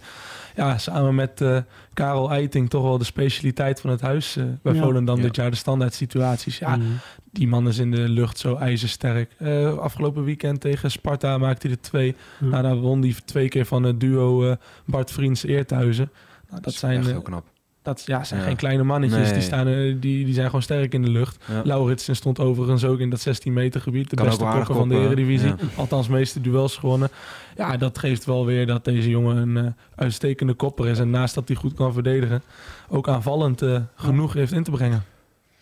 Ja, 0.56 0.78
samen 0.78 1.16
met 1.16 1.42
eh, 1.42 1.58
Karel 1.94 2.32
Eiting 2.32 2.70
toch 2.70 2.84
wel 2.84 2.98
de 2.98 3.04
specialiteit 3.04 3.82
van 3.82 3.90
het 3.90 4.02
huis 4.02 4.38
bij 4.62 4.74
Ja. 4.74 4.82
Volendam 4.82 5.16
Ja. 5.18 5.22
dit 5.22 5.36
jaar. 5.36 5.50
De 5.50 5.56
standaard 5.58 5.94
situaties. 5.94 6.58
Ja, 6.58 6.76
Mm. 6.76 6.84
die 7.32 7.48
man 7.48 7.68
is 7.68 7.78
in 7.78 7.92
de 7.92 8.10
lucht 8.10 8.38
zo 8.38 8.56
ijzersterk. 8.56 9.32
Eh, 9.38 9.78
afgelopen 9.78 10.24
weekend 10.24 10.62
tegen 10.62 10.92
Sparta 10.92 11.38
maakte 11.38 11.68
hij 11.68 11.76
er 11.76 11.82
twee. 11.82 12.16
Ja. 12.40 12.48
Nou, 12.48 12.64
daar 12.64 12.76
won 12.76 13.02
hij 13.02 13.16
twee 13.26 13.50
keer 13.50 13.66
van 13.66 13.84
het 13.84 14.00
duo 14.00 14.50
eh, 14.50 14.56
Bart 14.86 15.12
Vriends 15.12 15.44
Eerthuizen. 15.46 16.12
Nou, 16.50 16.62
dat 16.62 16.74
is 16.74 16.80
zijn, 16.80 16.98
echt 16.98 17.08
heel 17.08 17.22
knap. 17.22 17.46
Dat 17.96 18.04
ja, 18.06 18.24
zijn 18.24 18.40
Ja. 18.40 18.46
geen 18.46 18.56
kleine 18.56 18.84
mannetjes. 18.84 19.24
Nee. 19.24 19.34
Die, 19.34 19.42
staan, 19.42 19.68
eh, 19.68 19.76
die, 20.00 20.26
die 20.26 20.34
zijn 20.34 20.46
gewoon 20.46 20.62
sterk 20.62 20.94
in 20.94 21.02
de 21.02 21.10
lucht. 21.10 21.38
Ja. 21.48 21.62
Lauritsen 21.64 22.16
stond 22.16 22.40
overigens 22.40 22.84
ook 22.84 23.00
in 23.00 23.10
dat 23.10 23.20
16 23.20 23.54
meter 23.54 23.82
gebied. 23.82 24.10
De 24.10 24.16
Kan 24.16 24.26
beste 24.26 24.44
koppen 24.44 24.76
van 24.76 24.90
de 24.90 24.96
Eredivisie. 24.96 25.48
ja. 25.48 25.56
Althans, 25.76 26.08
meeste 26.08 26.42
duels 26.42 26.78
gewonnen. 26.78 27.10
Ja, 27.58 27.78
dat 27.78 27.98
geeft 27.98 28.26
wel 28.26 28.46
weer 28.46 28.66
dat 28.66 28.86
deze 28.86 29.10
jongen 29.10 29.38
een 29.38 29.66
eh, 29.66 29.72
uitstekende 29.96 30.54
kopper 30.54 30.88
is. 30.88 31.00
En 31.00 31.10
naast 31.10 31.36
dat 31.36 31.48
hij 31.48 31.58
goed 31.58 31.74
kan 31.74 31.94
verdedigen, 31.94 32.42
ook 32.90 33.08
aanvallend 33.08 33.62
eh, 33.62 33.82
genoeg 33.96 34.34
heeft 34.34 34.52
in 34.52 34.64
te 34.64 34.72
brengen. 34.72 35.04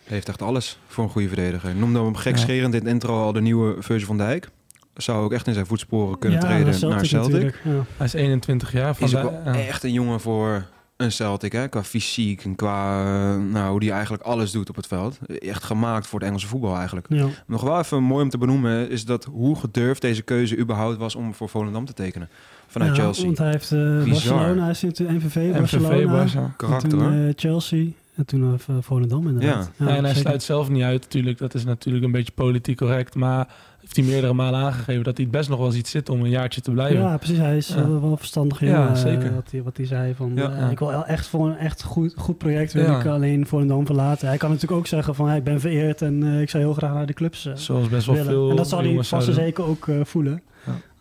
Heeft 0.03 0.29
echt 0.29 0.41
alles 0.41 0.77
voor 0.87 1.03
een 1.03 1.09
goede 1.09 1.27
verdediger. 1.27 1.75
Noemde 1.75 1.99
hem 2.03 2.15
gekscherend 2.15 2.73
in 2.73 2.79
het 2.79 2.89
intro 2.89 3.23
al 3.23 3.31
de 3.33 3.41
nieuwe 3.41 3.75
Virgil 3.79 4.07
van 4.07 4.17
Dijk. 4.17 4.49
Zou 4.93 5.23
ook 5.23 5.33
echt 5.33 5.47
in 5.47 5.53
zijn 5.53 5.65
voetsporen 5.65 6.19
kunnen 6.19 6.39
Ja, 6.39 6.45
treden 6.45 6.89
naar 6.89 7.05
Celtic 7.05 7.59
ja. 7.63 7.71
Hij 7.97 8.05
is 8.05 8.13
21 8.13 8.71
jaar. 8.71 8.95
Van 8.95 9.07
Is 9.07 9.15
ook 9.15 9.43
wel 9.43 9.53
echt 9.53 9.83
een 9.83 9.91
jongen 9.91 10.19
voor 10.19 10.65
een 10.97 11.11
Celtic, 11.11 11.51
hè? 11.51 11.67
qua 11.67 11.83
fysiek 11.83 12.43
en 12.43 12.55
qua 12.55 12.99
eh, 12.99 13.43
nou, 13.43 13.69
hoe 13.69 13.79
die 13.79 13.91
eigenlijk 13.91 14.23
alles 14.23 14.51
doet 14.51 14.69
op 14.69 14.75
het 14.75 14.87
veld. 14.87 15.19
Echt 15.27 15.63
gemaakt 15.63 16.07
voor 16.07 16.19
het 16.19 16.27
Engelse 16.27 16.47
voetbal 16.47 16.75
eigenlijk. 16.75 17.05
Ja. 17.09 17.27
Nog 17.45 17.61
wel 17.61 17.79
even 17.79 18.03
mooi 18.03 18.23
om 18.23 18.29
te 18.29 18.37
benoemen 18.37 18.89
is 18.89 19.05
dat 19.05 19.25
hoe 19.25 19.55
gedurfd 19.55 20.01
deze 20.01 20.21
keuze 20.21 20.57
überhaupt 20.57 20.97
was 20.97 21.15
om 21.15 21.33
voor 21.33 21.49
Volendam 21.49 21.85
te 21.85 21.93
tekenen. 21.93 22.29
Vanuit 22.67 22.95
Ja, 22.95 23.03
Chelsea. 23.03 23.25
Want 23.25 23.37
hij 23.37 23.51
heeft 23.51 23.71
eh, 23.71 24.03
Bizar. 24.03 24.37
Barcelona, 24.37 24.63
hij 24.65 25.15
MVV, 25.15 25.35
MVV, 25.35 26.05
Barcelona. 26.05 26.53
Karakter 26.57 26.89
Toen, 26.89 27.27
eh, 27.27 27.33
Chelsea. 27.35 27.87
En 28.17 28.25
toen 28.25 28.41
uh, 28.41 28.75
Volendam 28.79 29.27
inderdaad. 29.27 29.71
Ja. 29.77 29.87
ja 29.87 29.95
en 29.95 30.05
hij 30.05 30.13
sluit 30.13 30.43
zelf 30.43 30.69
niet 30.69 30.83
uit 30.83 31.01
natuurlijk. 31.01 31.37
Dat 31.37 31.53
is 31.53 31.65
natuurlijk 31.65 32.05
een 32.05 32.11
beetje 32.11 32.31
politiek 32.31 32.77
correct. 32.77 33.15
Maar 33.15 33.47
heeft 33.79 33.95
hij 33.95 34.05
meerdere 34.05 34.33
malen 34.33 34.59
aangegeven 34.59 35.03
dat 35.03 35.17
hij 35.17 35.25
het 35.25 35.33
best 35.33 35.49
nog 35.49 35.57
wel 35.57 35.67
eens 35.67 35.75
iets 35.75 35.91
zit 35.91 36.09
om 36.09 36.21
een 36.21 36.29
jaartje 36.29 36.61
te 36.61 36.71
blijven. 36.71 36.99
Ja, 36.99 37.17
precies. 37.17 37.37
Hij 37.37 37.57
is 37.57 37.67
ja. 37.67 37.99
wel 37.99 38.17
verstandig 38.17 38.61
in 38.61 38.67
ja, 38.67 38.95
zeker. 38.95 39.33
wat, 39.33 39.51
hij, 39.51 39.63
wat 39.63 39.77
hij 39.77 39.85
zei. 39.85 40.13
Van, 40.13 40.31
ja. 40.35 40.69
ik 40.69 40.79
wil 40.79 41.05
echt 41.05 41.27
voor 41.27 41.47
een 41.47 41.57
echt 41.57 41.83
goed, 41.83 42.13
goed 42.17 42.37
project 42.37 42.73
wil 42.73 42.99
ik 42.99 43.05
alleen 43.05 43.47
Volendam 43.47 43.85
verlaten. 43.85 44.27
Hij 44.27 44.37
kan 44.37 44.49
natuurlijk 44.49 44.79
ook 44.79 44.87
zeggen 44.87 45.15
van 45.15 45.31
ik 45.31 45.43
ben 45.43 45.59
vereerd 45.59 46.01
en 46.01 46.23
ik 46.23 46.49
zou 46.49 46.63
heel 46.63 46.73
graag 46.73 46.93
naar 46.93 47.05
de 47.05 47.13
clubs 47.13 47.49
Zoals 47.53 47.89
best 47.89 48.05
wel 48.05 48.15
willen. 48.15 48.31
veel 48.31 48.49
En 48.49 48.55
dat 48.55 48.69
zal 48.69 48.79
hij 48.79 49.03
vast 49.03 49.27
en 49.27 49.33
zeker 49.33 49.63
ook 49.63 49.87
voelen. 50.03 50.41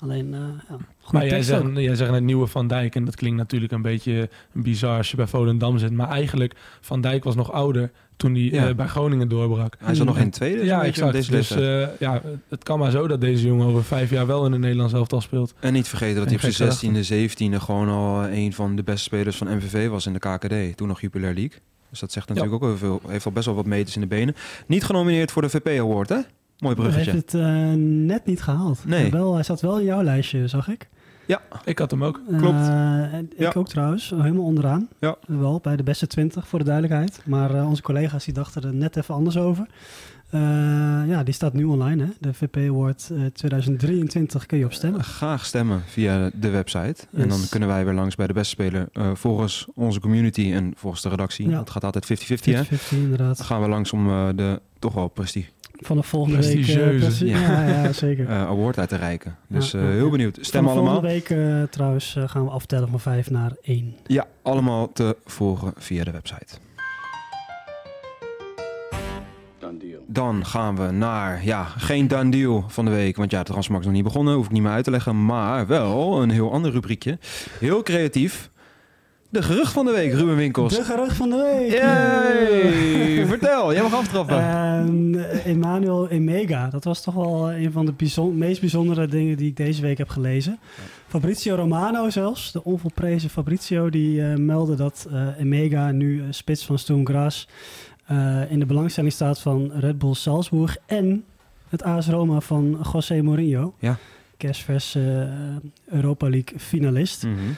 Alleen, 0.00 0.26
uh, 0.26 0.38
ja, 0.68 0.76
maar 1.10 1.26
jij 1.26 1.42
zegt, 1.42 1.62
jij 1.74 1.94
zegt 1.94 2.10
het 2.10 2.22
nieuwe 2.22 2.46
Van 2.46 2.66
Dijk 2.66 2.94
en 2.94 3.04
dat 3.04 3.16
klinkt 3.16 3.36
natuurlijk 3.36 3.72
een 3.72 3.82
beetje 3.82 4.28
bizar 4.52 4.96
als 4.96 5.10
je 5.10 5.16
bij 5.16 5.26
Volendam 5.26 5.78
zit. 5.78 5.92
Maar 5.92 6.08
eigenlijk, 6.08 6.54
Van 6.80 7.00
Dijk 7.00 7.24
was 7.24 7.34
nog 7.34 7.52
ouder 7.52 7.90
toen 8.16 8.34
hij 8.34 8.42
ja. 8.42 8.68
uh, 8.68 8.74
bij 8.74 8.86
Groningen 8.86 9.28
doorbrak. 9.28 9.76
Hij 9.78 9.94
zat 9.94 10.06
nog 10.06 10.18
in 10.18 10.30
tweede. 10.30 10.64
Ja, 10.64 10.84
exact. 10.84 11.12
Deze 11.12 11.30
dus 11.30 11.56
uh, 11.56 11.86
ja, 11.98 12.22
het 12.48 12.62
kan 12.62 12.78
maar 12.78 12.90
zo 12.90 13.06
dat 13.06 13.20
deze 13.20 13.46
jongen 13.46 13.66
over 13.66 13.84
vijf 13.84 14.10
jaar 14.10 14.26
wel 14.26 14.46
in 14.46 14.52
het 14.52 14.60
Nederlands 14.60 14.92
elftal 14.92 15.20
speelt. 15.20 15.54
En 15.60 15.72
niet 15.72 15.88
vergeten 15.88 16.16
dat 16.16 16.40
hij 16.40 16.50
op 16.50 16.72
zijn 16.72 16.94
16e, 16.94 17.32
17e 17.32 17.62
gewoon 17.62 17.88
al 17.88 18.28
een 18.28 18.52
van 18.52 18.76
de 18.76 18.82
beste 18.82 19.02
spelers 19.02 19.36
van 19.36 19.56
MVV 19.56 19.88
was 19.88 20.06
in 20.06 20.12
de 20.12 20.18
KKD. 20.18 20.76
Toen 20.76 20.88
nog 20.88 21.00
Jupiler 21.00 21.34
League. 21.34 21.58
Dus 21.90 22.00
dat 22.00 22.12
zegt 22.12 22.28
natuurlijk 22.28 22.54
ook 22.54 22.68
heel 22.68 22.76
veel. 22.76 23.00
Heeft 23.06 23.26
al 23.26 23.32
best 23.32 23.46
wel 23.46 23.54
wat 23.54 23.66
meters 23.66 23.94
in 23.94 24.00
de 24.00 24.06
benen. 24.06 24.34
Niet 24.66 24.84
genomineerd 24.84 25.32
voor 25.32 25.42
de 25.42 25.48
VP 25.48 25.68
Award, 25.68 26.08
hè? 26.08 26.18
Mooi 26.58 26.74
bruggetje. 26.74 27.10
Hij 27.10 27.12
heeft 27.12 27.32
het 27.32 27.40
uh, 27.40 28.06
net 28.06 28.26
niet 28.26 28.42
gehaald. 28.42 28.84
Nee. 28.84 29.10
Wel, 29.10 29.34
hij 29.34 29.42
zat 29.42 29.60
wel 29.60 29.78
in 29.78 29.84
jouw 29.84 30.02
lijstje, 30.02 30.48
zag 30.48 30.68
ik. 30.68 30.88
Ja, 31.26 31.40
ik 31.64 31.78
had 31.78 31.90
hem 31.90 32.04
ook. 32.04 32.20
Klopt. 32.38 32.68
Uh, 32.68 33.18
ik 33.18 33.38
ja. 33.38 33.52
ook 33.54 33.68
trouwens, 33.68 34.10
helemaal 34.10 34.44
onderaan. 34.44 34.88
Ja. 35.00 35.16
Wel, 35.26 35.60
bij 35.62 35.76
de 35.76 35.82
beste 35.82 36.06
20 36.06 36.48
voor 36.48 36.58
de 36.58 36.64
duidelijkheid. 36.64 37.20
Maar 37.24 37.54
uh, 37.54 37.68
onze 37.68 37.82
collega's 37.82 38.24
die 38.24 38.34
dachten 38.34 38.62
er 38.62 38.74
net 38.74 38.96
even 38.96 39.14
anders 39.14 39.36
over. 39.36 39.66
ja, 41.06 41.22
die 41.22 41.34
staat 41.34 41.52
nu 41.52 41.64
online, 41.64 42.04
hè? 42.04 42.10
De 42.20 42.34
VP 42.34 42.56
Award 42.56 43.10
2023 43.32 44.46
kun 44.46 44.58
je 44.58 44.64
op 44.64 44.72
stemmen. 44.72 45.04
Graag 45.04 45.44
stemmen 45.44 45.82
via 45.86 46.30
de 46.34 46.48
website. 46.50 47.06
Yes. 47.10 47.22
En 47.22 47.28
dan 47.28 47.40
kunnen 47.50 47.68
wij 47.68 47.84
weer 47.84 47.94
langs 47.94 48.14
bij 48.14 48.26
de 48.26 48.32
beste 48.32 48.50
speler. 48.50 48.88
volgens 49.14 49.66
onze 49.74 50.00
community 50.00 50.52
en 50.52 50.72
volgens 50.76 51.02
de 51.02 51.08
redactie. 51.08 51.48
Ja. 51.48 51.58
Het 51.58 51.70
gaat 51.70 51.84
altijd 51.84 52.04
50-50, 52.04 52.44
hè? 52.44 52.64
50-50, 52.64 52.68
inderdaad. 52.90 53.36
Dan 53.36 53.46
gaan 53.46 53.62
we 53.62 53.68
langs 53.68 53.92
om 53.92 54.06
de 54.36 54.60
toch 54.78 54.94
wel 54.94 55.08
prestige 55.08 55.50
van 55.76 55.96
de 55.96 56.02
volgende 56.02 56.46
week. 56.46 56.66
Uh, 56.66 57.20
ja. 57.20 57.66
ja. 57.66 57.92
zeker. 57.92 58.28
Uh, 58.28 58.42
award 58.52 58.78
uit 58.78 58.88
te 58.88 58.96
reiken. 58.96 59.36
Dus 59.48 59.74
uh, 59.74 59.82
heel 59.82 60.10
benieuwd. 60.10 60.38
Stem 60.40 60.66
allemaal. 60.66 60.84
Volgende 60.84 61.08
week 61.08 61.70
trouwens 61.70 62.16
gaan 62.26 62.44
we 62.44 62.50
aftellen 62.50 62.88
van 62.88 63.00
5 63.00 63.30
naar 63.30 63.52
1. 63.62 63.94
Ja, 64.06 64.26
allemaal 64.42 64.92
te 64.92 65.16
volgen 65.24 65.72
via 65.76 66.04
de 66.04 66.10
website. 66.10 66.58
Dan 70.06 70.46
gaan 70.46 70.76
we 70.76 70.90
naar, 70.90 71.44
ja, 71.44 71.64
geen 71.64 72.08
done 72.08 72.30
deal 72.30 72.64
van 72.68 72.84
de 72.84 72.90
week. 72.90 73.16
Want 73.16 73.30
ja, 73.30 73.38
de 73.38 73.44
transmarkt 73.44 73.84
is 73.84 73.90
nog 73.90 74.02
niet 74.02 74.12
begonnen, 74.12 74.34
hoef 74.34 74.46
ik 74.46 74.52
niet 74.52 74.62
meer 74.62 74.72
uit 74.72 74.84
te 74.84 74.90
leggen. 74.90 75.24
Maar 75.24 75.66
wel 75.66 76.22
een 76.22 76.30
heel 76.30 76.52
ander 76.52 76.70
rubriekje. 76.70 77.18
Heel 77.58 77.82
creatief. 77.82 78.50
De 79.36 79.42
gerucht 79.42 79.72
van 79.72 79.84
de 79.84 79.92
week, 79.92 80.12
Ruben 80.12 80.36
Winkels. 80.36 80.76
De 80.76 80.84
gerucht 80.84 81.16
van 81.16 81.30
de 81.30 81.36
week. 81.36 81.72
Yay. 81.72 83.26
Vertel, 83.36 83.72
jij 83.72 83.82
mag 83.82 83.94
aftrappen. 83.94 84.36
Uh, 84.36 85.46
Emmanuel 85.46 86.08
Emega, 86.08 86.68
dat 86.68 86.84
was 86.84 87.02
toch 87.02 87.14
wel 87.14 87.52
een 87.52 87.72
van 87.72 87.86
de 87.86 87.92
bijzon 87.92 88.38
meest 88.38 88.60
bijzondere 88.60 89.06
dingen 89.06 89.36
die 89.36 89.48
ik 89.48 89.56
deze 89.56 89.82
week 89.82 89.98
heb 89.98 90.08
gelezen. 90.08 90.58
Fabrizio 91.08 91.54
Romano 91.54 92.10
zelfs, 92.10 92.52
de 92.52 92.64
onvolprezen 92.64 93.30
Fabrizio, 93.30 93.90
die 93.90 94.20
uh, 94.20 94.34
meldde 94.34 94.74
dat 94.74 95.08
uh, 95.12 95.28
Emega 95.38 95.90
nu 95.90 96.22
spits 96.30 96.64
van 96.64 96.78
Sturm 96.78 97.06
Graz 97.06 97.46
in 98.48 98.58
de 98.58 98.66
belangstelling 98.66 99.12
staat 99.12 99.40
van 99.40 99.72
Red 99.72 99.98
Bull 99.98 100.14
Salzburg 100.14 100.76
en 100.86 101.24
het 101.68 101.82
AS 101.82 102.08
Roma 102.08 102.40
van 102.40 102.86
José 102.92 103.22
Mourinho. 103.22 103.74
Ja. 103.78 103.96
Kerstvers 104.36 104.98
Europa 105.84 106.28
League 106.28 106.58
finalist. 106.58 107.24
Mm 107.24 107.56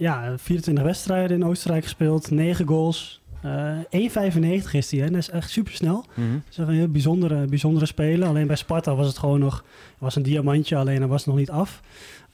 ja, 0.00 0.32
24 0.36 0.84
wedstrijden 0.84 1.36
in 1.36 1.44
Oostenrijk 1.44 1.82
gespeeld, 1.82 2.30
9 2.30 2.66
goals. 2.66 3.20
Uh, 3.44 3.78
eh, 3.90 4.62
1,95 4.62 4.70
is 4.70 4.90
hij, 4.90 5.00
dat 5.00 5.16
is 5.16 5.30
echt 5.30 5.50
super 5.50 5.72
snel. 5.72 6.04
Mm 6.14 6.32
Dat 6.32 6.50
is 6.50 6.56
een 6.56 6.68
heel 6.68 6.88
bijzondere, 6.88 7.44
bijzondere 7.44 7.86
speler. 7.86 8.28
Alleen 8.28 8.46
bij 8.46 8.56
Sparta 8.56 8.94
was 8.94 9.06
het 9.06 9.18
gewoon 9.18 9.40
nog 9.40 9.64
was 9.98 10.16
een 10.16 10.22
diamantje, 10.22 10.76
alleen 10.76 10.98
hij 10.98 11.06
was 11.06 11.26
nog 11.26 11.36
niet 11.36 11.50
af. 11.50 11.80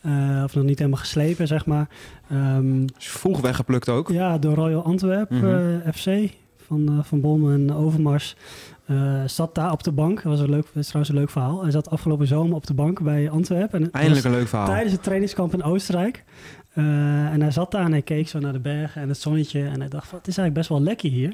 Uh, 0.02 0.42
of 0.44 0.54
nog 0.54 0.64
niet 0.64 0.78
helemaal 0.78 1.00
geslepen, 1.00 1.46
zeg 1.46 1.66
maar. 1.66 1.88
Um, 2.32 2.84
vroeg 2.98 3.40
weggeplukt 3.40 3.88
ook? 3.88 4.08
Ja, 4.08 4.38
door 4.38 4.54
Royal 4.54 4.84
Antwerp 4.84 5.30
mm 5.30 5.40
-hmm. 5.40 5.80
uh, 5.86 5.92
FC 5.92 6.32
van, 6.66 7.00
van 7.04 7.20
Bommel 7.20 7.50
en 7.50 7.74
Overmars. 7.74 8.36
zat 9.26 9.54
daar 9.54 9.72
op 9.72 9.82
de 9.82 9.92
bank. 9.92 10.22
Dat 10.22 10.32
was 10.32 10.40
een 10.40 10.50
leuk, 10.50 10.66
dat 10.66 10.82
is 10.82 10.86
trouwens 10.86 11.14
een 11.14 11.20
leuk 11.20 11.30
verhaal. 11.30 11.62
Hij 11.62 11.70
zat 11.70 11.90
afgelopen 11.90 12.26
zomer 12.26 12.56
op 12.56 12.66
de 12.66 12.74
bank 12.74 13.02
bij 13.02 13.30
Antwerp. 13.30 13.74
En 13.74 13.90
Eindelijk 13.92 14.24
een 14.24 14.30
leuk 14.30 14.48
verhaal. 14.48 14.66
Tijdens 14.66 14.92
het 14.92 15.02
trainingskamp 15.02 15.52
in 15.52 15.62
Oostenrijk. 15.62 16.24
Uh, 16.78 17.32
en 17.32 17.40
hij 17.40 17.50
zat 17.50 17.70
daar 17.70 17.84
en 17.84 17.90
hij 17.90 18.02
keek 18.02 18.28
zo 18.28 18.38
naar 18.38 18.52
de 18.52 18.58
bergen 18.58 19.02
en 19.02 19.08
het 19.08 19.18
zonnetje. 19.18 19.64
En 19.64 19.80
hij 19.80 19.88
dacht, 19.88 20.08
van, 20.08 20.18
het 20.18 20.28
is 20.28 20.38
eigenlijk 20.38 20.54
best 20.54 20.68
wel 20.68 20.82
lekker 20.82 21.10
hier. 21.10 21.32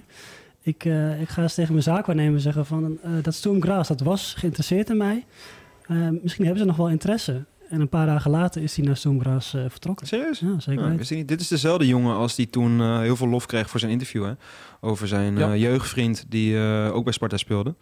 Ik, 0.63 0.85
uh, 0.85 1.21
ik 1.21 1.29
ga 1.29 1.43
eens 1.43 1.55
tegen 1.55 1.73
mijn 1.73 1.85
zaakwaarnemer 1.85 2.41
zeggen 2.41 2.67
van... 2.67 2.99
Uh, 3.05 3.11
dat 3.23 3.35
Stoomgraas, 3.35 3.89
dat 3.89 4.01
was 4.01 4.35
geïnteresseerd 4.35 4.91
in 4.91 4.97
mij. 4.97 5.25
misschien 6.23 6.45
hebben 6.45 6.63
ze 6.63 6.69
nog 6.69 6.77
wel 6.77 6.91
interesse. 6.91 7.45
En 7.73 7.81
een 7.81 7.89
paar 7.89 8.07
dagen 8.07 8.31
later 8.31 8.63
is 8.63 8.77
hij 8.77 8.85
naar 8.85 8.97
Stoomgraas 8.97 9.57
vertrokken. 9.69 10.07
Serieus? 10.07 10.39
Ja, 10.39 10.61
zeker 10.61 11.17
ja, 11.17 11.25
Dit 11.25 11.41
is 11.41 11.49
dezelfde 11.49 11.87
jongen 11.87 12.17
als 12.17 12.35
die 12.35 12.51
toen 12.51 13.01
heel 13.01 13.17
veel 13.17 13.29
lof 13.29 13.47
kreeg 13.47 13.71
voor 13.71 13.81
zijn 13.81 13.93
interview. 13.93 14.25
Hè? 14.25 14.33
Over 14.81 15.09
zijn 15.09 15.37
ja. 15.37 15.57
jeugdvriend 15.57 16.25
die 16.29 16.59
ook 16.93 17.05
bij 17.05 17.13
Sparta 17.13 17.37
speelde. 17.37 17.75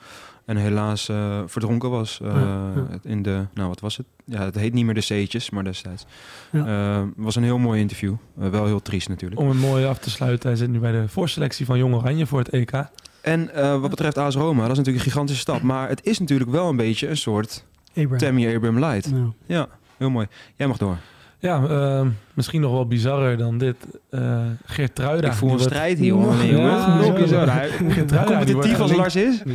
En 0.50 0.56
helaas 0.56 1.08
uh, 1.08 1.42
verdronken 1.46 1.90
was 1.90 2.20
uh, 2.22 2.68
in 3.02 3.22
de, 3.22 3.46
nou 3.54 3.68
wat 3.68 3.80
was 3.80 3.96
het? 3.96 4.06
Ja, 4.24 4.44
het 4.44 4.54
heet 4.54 4.72
niet 4.72 4.84
meer 4.84 4.94
de 4.94 5.00
C'tjes, 5.00 5.50
maar 5.50 5.64
destijds. 5.64 6.06
Ja. 6.52 6.98
Uh, 6.98 7.06
was 7.16 7.36
een 7.36 7.42
heel 7.42 7.58
mooi 7.58 7.80
interview. 7.80 8.14
wel 8.34 8.66
heel 8.66 8.82
triest 8.82 9.08
natuurlijk. 9.08 9.40
Om 9.40 9.48
het 9.48 9.58
mooi 9.58 9.84
af 9.84 9.98
te 9.98 10.10
sluiten, 10.10 10.48
hij 10.48 10.58
zit 10.58 10.68
nu 10.68 10.78
bij 10.78 10.92
de 10.92 11.08
voorselectie 11.08 11.66
van 11.66 11.78
Jong 11.78 11.94
Oranje 11.94 12.26
voor 12.26 12.38
het 12.38 12.48
EK. 12.48 12.72
En 13.20 13.50
wat 13.80 13.90
betreft 13.90 14.18
AS 14.18 14.34
Roma, 14.34 14.62
dat 14.62 14.70
is 14.70 14.76
natuurlijk 14.76 15.04
een 15.04 15.10
gigantische 15.10 15.40
stap. 15.40 15.62
Maar 15.62 15.88
het 15.88 16.06
is 16.06 16.18
natuurlijk 16.18 16.50
wel 16.50 16.68
een 16.68 16.76
beetje 16.76 17.08
een 17.08 17.16
soort 17.16 17.64
Abraham. 17.88 18.18
Tammy 18.18 18.54
Abraham 18.54 18.78
light. 18.78 19.10
Ja, 19.46 19.68
heel 20.00 20.10
mooi. 20.10 20.26
Jij 20.56 20.66
mag 20.66 20.76
door. 20.76 20.96
Ja, 21.38 21.60
uh, 21.60 22.06
misschien 22.34 22.60
nog 22.60 22.72
wel 22.72 22.86
bizarrer 22.86 23.36
dan 23.36 23.58
dit. 23.58 23.76
Uh, 24.10 24.40
Geert 24.64 24.94
Truida. 24.94 25.26
Ik 25.26 25.32
voel 25.32 25.52
een 25.52 25.60
strijd 25.60 25.98
hier, 25.98 26.12
hoor. 26.12 26.34
Nee, 26.34 26.56
ja, 26.56 26.96
nog. 26.96 28.24
Competitief 28.24 28.80
als 28.80 28.92
Lars 28.92 29.16
is. 29.16 29.42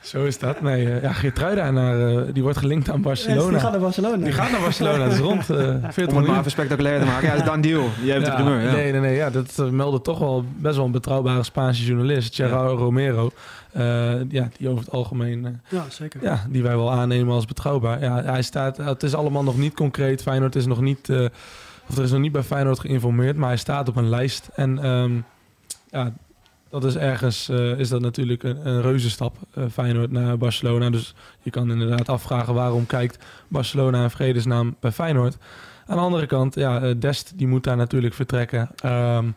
Zo 0.00 0.24
is 0.24 0.38
dat. 0.38 0.60
Nee, 0.60 0.86
uh, 0.86 1.02
ja, 1.02 1.12
Geert 1.12 1.34
Truida 1.34 1.70
naar, 1.70 1.98
uh, 1.98 2.20
die 2.32 2.42
wordt 2.42 2.58
gelinkt 2.58 2.90
aan 2.90 3.02
Barcelona. 3.02 3.42
Ja, 3.42 3.48
die 3.50 3.58
gaat 3.58 3.70
naar 3.70 3.80
Barcelona. 3.80 4.24
Die 4.24 4.32
gaat 4.32 4.50
naar 4.50 4.60
Barcelona. 4.60 5.04
dat 5.04 5.12
is 5.12 5.18
rond. 5.18 5.50
Uh, 5.50 5.58
Om 6.08 6.16
het 6.16 6.26
maar 6.26 6.38
even 6.38 6.50
spectaculair 6.50 7.00
te 7.00 7.06
maken. 7.06 7.26
Ja, 7.26 7.32
dat 7.32 7.40
is 7.40 7.46
dan 7.46 7.60
deal. 7.60 7.88
Jij 8.02 8.14
hebt 8.14 8.26
ja, 8.26 8.36
de 8.36 8.42
primeur. 8.42 8.62
Ja. 8.62 8.72
Nee, 8.72 8.92
nee, 8.92 9.00
nee. 9.00 9.14
Ja, 9.14 9.30
dat 9.30 9.70
meldde 9.70 10.00
toch 10.00 10.18
wel 10.18 10.44
best 10.56 10.76
wel 10.76 10.84
een 10.84 10.92
betrouwbare 10.92 11.42
Spaanse 11.42 11.84
journalist. 11.84 12.34
Gerardo 12.34 12.74
Romero. 12.74 13.30
Uh, 13.76 14.30
ja, 14.30 14.48
die 14.58 14.68
over 14.68 14.84
het 14.84 14.92
algemeen. 14.92 15.44
Uh, 15.44 15.50
ja, 15.68 15.84
zeker. 15.88 16.22
Ja, 16.22 16.46
die 16.48 16.62
wij 16.62 16.76
wel 16.76 16.92
aannemen 16.92 17.34
als 17.34 17.44
betrouwbaar. 17.44 18.00
Ja, 18.00 18.22
hij 18.22 18.42
staat. 18.42 18.76
Het 18.76 19.02
is 19.02 19.14
allemaal 19.14 19.42
nog 19.42 19.56
niet 19.56 19.74
concreet. 19.74 20.22
Feyenoord 20.22 20.56
is 20.56 20.66
nog 20.66 20.80
niet. 20.80 21.08
Of 21.88 21.96
er 21.96 22.02
is 22.02 22.10
nog 22.10 22.20
niet 22.20 22.32
bij 22.32 22.42
Feyenoord 22.42 22.78
geïnformeerd, 22.78 23.36
maar 23.36 23.48
hij 23.48 23.56
staat 23.56 23.88
op 23.88 23.96
een 23.96 24.08
lijst. 24.08 24.50
En 24.54 24.86
um, 24.86 25.24
ja, 25.90 26.12
dat 26.70 26.84
is 26.84 26.96
ergens. 26.96 27.48
is 27.48 27.88
dat 27.88 28.00
natuurlijk 28.00 28.42
een, 28.42 28.66
een 28.66 28.82
reuze 28.82 29.10
stap. 29.10 29.36
Feyenoord 29.70 30.10
naar 30.10 30.38
Barcelona. 30.38 30.90
Dus 30.90 31.14
je 31.42 31.50
kan 31.50 31.70
inderdaad 31.70 32.08
afvragen 32.08 32.54
waarom 32.54 32.86
kijkt 32.86 33.24
Barcelona 33.48 34.02
in 34.02 34.10
vredesnaam 34.10 34.76
bij 34.80 34.92
Feyenoord. 34.92 35.36
Aan 35.86 35.96
de 35.96 36.02
andere 36.02 36.26
kant, 36.26 36.54
ja, 36.54 36.94
Dest 36.94 37.32
die 37.36 37.46
moet 37.46 37.64
daar 37.64 37.76
natuurlijk 37.76 38.14
vertrekken. 38.14 38.70
Um, 38.84 39.34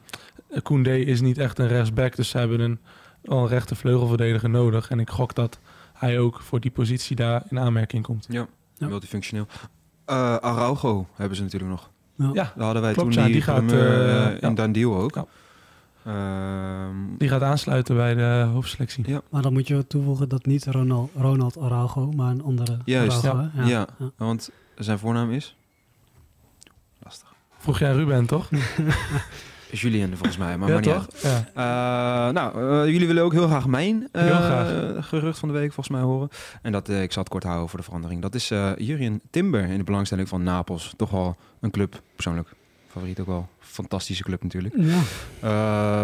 Koundé 0.63 0.95
is 0.95 1.21
niet 1.21 1.37
echt 1.37 1.59
een 1.59 1.67
rechtsback, 1.67 2.15
dus 2.15 2.29
ze 2.29 2.37
hebben 2.37 2.59
een 2.59 2.79
een 3.23 3.47
rechtervleugelverdediger 3.47 4.49
nodig. 4.49 4.89
En 4.89 4.99
ik 4.99 5.09
gok 5.09 5.35
dat 5.35 5.59
hij 5.93 6.19
ook 6.19 6.41
voor 6.41 6.59
die 6.59 6.71
positie 6.71 7.15
daar 7.15 7.43
in 7.49 7.59
aanmerking 7.59 8.03
komt. 8.03 8.25
Ja, 8.29 8.47
ja. 8.77 8.87
multifunctioneel. 8.87 9.47
Uh, 10.09 10.35
Araujo 10.35 11.07
hebben 11.15 11.37
ze 11.37 11.43
natuurlijk 11.43 11.71
nog. 11.71 11.89
Ja, 12.21 12.29
ja. 12.33 12.51
daar 12.55 12.65
hadden 12.65 12.81
wij 12.81 12.93
Klopt, 12.93 13.13
toen 13.13 13.23
die, 13.23 13.33
die 13.33 13.41
gaat 13.41 13.71
uh, 13.71 14.41
in 14.41 14.55
Dandiel 14.55 14.95
ook. 14.95 15.15
Ja. 15.15 15.25
Uh, 16.07 16.87
die 17.17 17.29
gaat 17.29 17.41
aansluiten 17.41 17.95
bij 17.95 18.15
de 18.15 18.47
hoofdselectie. 18.53 19.03
Ja. 19.07 19.21
Maar 19.29 19.41
dan 19.41 19.53
moet 19.53 19.67
je 19.67 19.87
toevoegen 19.87 20.29
dat 20.29 20.45
niet 20.45 20.65
Ronald, 20.65 21.11
Ronald 21.15 21.57
Araujo, 21.59 22.11
maar 22.11 22.31
een 22.31 22.43
andere 22.43 22.77
Juist, 22.85 23.25
Araujo, 23.25 23.49
ja. 23.55 23.65
Ja. 23.65 23.87
ja. 23.97 24.11
want 24.17 24.49
zijn 24.75 24.99
voornaam 24.99 25.31
is? 25.31 25.55
Lastig. 27.03 27.33
Vroeg 27.57 27.79
jij 27.79 27.91
Ruben, 27.91 28.25
toch? 28.25 28.49
Julian 29.71 30.09
volgens 30.09 30.37
mij, 30.37 30.57
maar, 30.57 30.67
ja, 30.67 30.73
maar 30.73 30.83
niet 30.83 31.21
ja. 31.21 32.27
Uh, 32.27 32.33
nou, 32.33 32.61
uh, 32.61 32.91
jullie 32.91 33.07
willen 33.07 33.23
ook 33.23 33.31
heel 33.31 33.47
graag 33.47 33.67
mijn 33.67 34.07
uh, 34.11 34.95
gerucht 34.99 35.39
van 35.39 35.47
de 35.47 35.53
week 35.53 35.73
volgens 35.73 35.95
mij 35.95 36.01
horen. 36.01 36.29
En 36.61 36.71
dat, 36.71 36.89
ik 36.89 37.11
zal 37.11 37.23
het 37.23 37.31
kort 37.31 37.43
houden 37.43 37.69
voor 37.69 37.79
de 37.79 37.85
verandering. 37.85 38.21
Dat 38.21 38.35
is 38.35 38.47
Jurien 38.77 39.21
Timber 39.29 39.63
in 39.63 39.77
de 39.77 39.83
belangstelling 39.83 40.27
van 40.27 40.43
Napels. 40.43 40.93
Toch 40.97 41.09
wel 41.09 41.35
een 41.61 41.71
club, 41.71 42.01
persoonlijk, 42.15 42.49
favoriet 42.91 43.19
ook 43.19 43.27
wel. 43.27 43.47
Fantastische 43.59 44.23
club 44.23 44.43
natuurlijk. 44.43 44.75
Ja. 44.77 44.99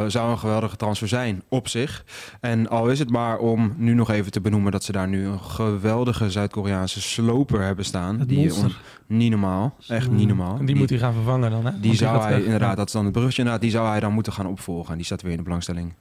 Uh, 0.03 0.09
zou 0.09 0.31
een 0.31 0.37
geweldige 0.37 0.75
transfer 0.75 1.07
zijn 1.07 1.41
op 1.47 1.67
zich. 1.67 2.05
En 2.41 2.69
al 2.69 2.89
is 2.89 2.99
het 2.99 3.09
maar 3.09 3.37
om 3.37 3.73
nu 3.77 3.93
nog 3.93 4.09
even 4.09 4.31
te 4.31 4.41
benoemen 4.41 4.71
dat 4.71 4.83
ze 4.83 4.91
daar 4.91 5.07
nu 5.07 5.25
een 5.25 5.39
geweldige 5.39 6.31
Zuid-Koreaanse 6.31 7.01
sloper 7.01 7.61
hebben 7.61 7.85
staan. 7.85 8.19
Het 8.19 8.29
die 8.29 8.37
monster. 8.37 8.81
niet 9.07 9.29
normaal, 9.29 9.75
echt 9.87 10.11
niet 10.11 10.27
normaal. 10.27 10.57
En 10.59 10.65
die, 10.65 10.75
moet 10.75 10.89
hij 10.89 10.99
gaan 10.99 11.13
vervangen 11.13 11.51
dan, 11.51 11.65
hè? 11.65 11.71
Die 11.71 11.81
Want 11.81 11.97
zou 11.97 12.21
hij 12.21 12.31
weg. 12.31 12.43
inderdaad, 12.43 12.77
dat 12.77 12.87
is 12.87 12.93
dan 12.93 13.03
het 13.03 13.13
bruggetje 13.13 13.41
inderdaad, 13.41 13.63
die 13.63 13.71
zou 13.71 13.87
hij 13.87 13.99
dan 13.99 14.13
moeten 14.13 14.33
gaan 14.33 14.47
opvolgen. 14.47 14.91
En 14.91 14.97
die 14.97 15.05
staat 15.05 15.21
weer 15.21 15.31
in 15.31 15.37
de 15.37 15.43
belangstelling 15.43 15.93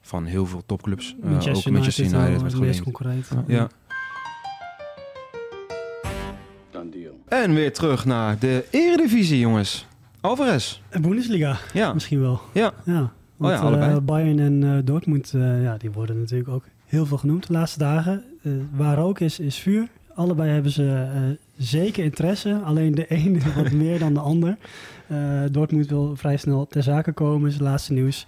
van 0.00 0.24
heel 0.24 0.46
veel 0.46 0.62
topclubs. 0.66 1.16
Uh, 1.18 1.30
Manchester 1.30 1.70
ook 1.70 1.76
Manchester 1.76 2.04
United, 2.04 2.28
United 2.28 2.52
wel 2.52 2.60
werd 2.60 2.82
concurrent. 2.82 3.28
Ja. 3.46 3.68
En 7.28 7.54
weer 7.54 7.72
terug 7.72 8.04
naar 8.04 8.38
de 8.38 8.64
Eredivisie, 8.70 9.38
jongens. 9.38 9.86
Alvarez. 10.22 10.80
De 10.90 11.00
Bundesliga 11.00 11.58
Ja, 11.72 11.92
misschien 11.92 12.20
wel. 12.20 12.40
ja. 12.52 12.72
Ja, 12.84 13.12
want, 13.36 13.54
ja, 13.54 13.60
allebei. 13.60 13.92
eh, 13.94 13.98
Bayern 14.02 14.38
en 14.38 14.64
eh, 14.64 14.78
Dortmund, 14.84 15.32
eh, 15.34 15.62
ja, 15.62 15.76
die 15.76 15.90
worden 15.90 16.18
natuurlijk 16.18 16.48
ook 16.50 16.64
heel 16.86 17.06
veel 17.06 17.16
genoemd 17.16 17.46
de 17.46 17.52
laatste 17.52 17.78
dagen. 17.78 18.22
Eh, 18.42 18.52
waar 18.74 18.96
rook 18.96 19.20
is, 19.20 19.38
is 19.38 19.56
vuur. 19.56 19.88
Allebei 20.14 20.50
hebben 20.50 20.70
ze 20.72 21.08
eh, 21.14 21.20
zeker 21.56 22.04
interesse. 22.04 22.60
Alleen 22.64 22.94
de 22.94 23.06
ene 23.18 23.38
wat 23.56 23.70
meer 23.72 23.98
dan 23.98 24.14
de 24.14 24.20
ander. 24.20 24.56
Eh, 25.06 25.18
Dortmund 25.50 25.86
wil 25.88 26.16
vrij 26.16 26.36
snel 26.36 26.66
ter 26.66 26.82
zake 26.82 27.12
komen, 27.12 27.48
is 27.48 27.54
het 27.54 27.62
laatste 27.62 27.92
nieuws. 27.92 28.26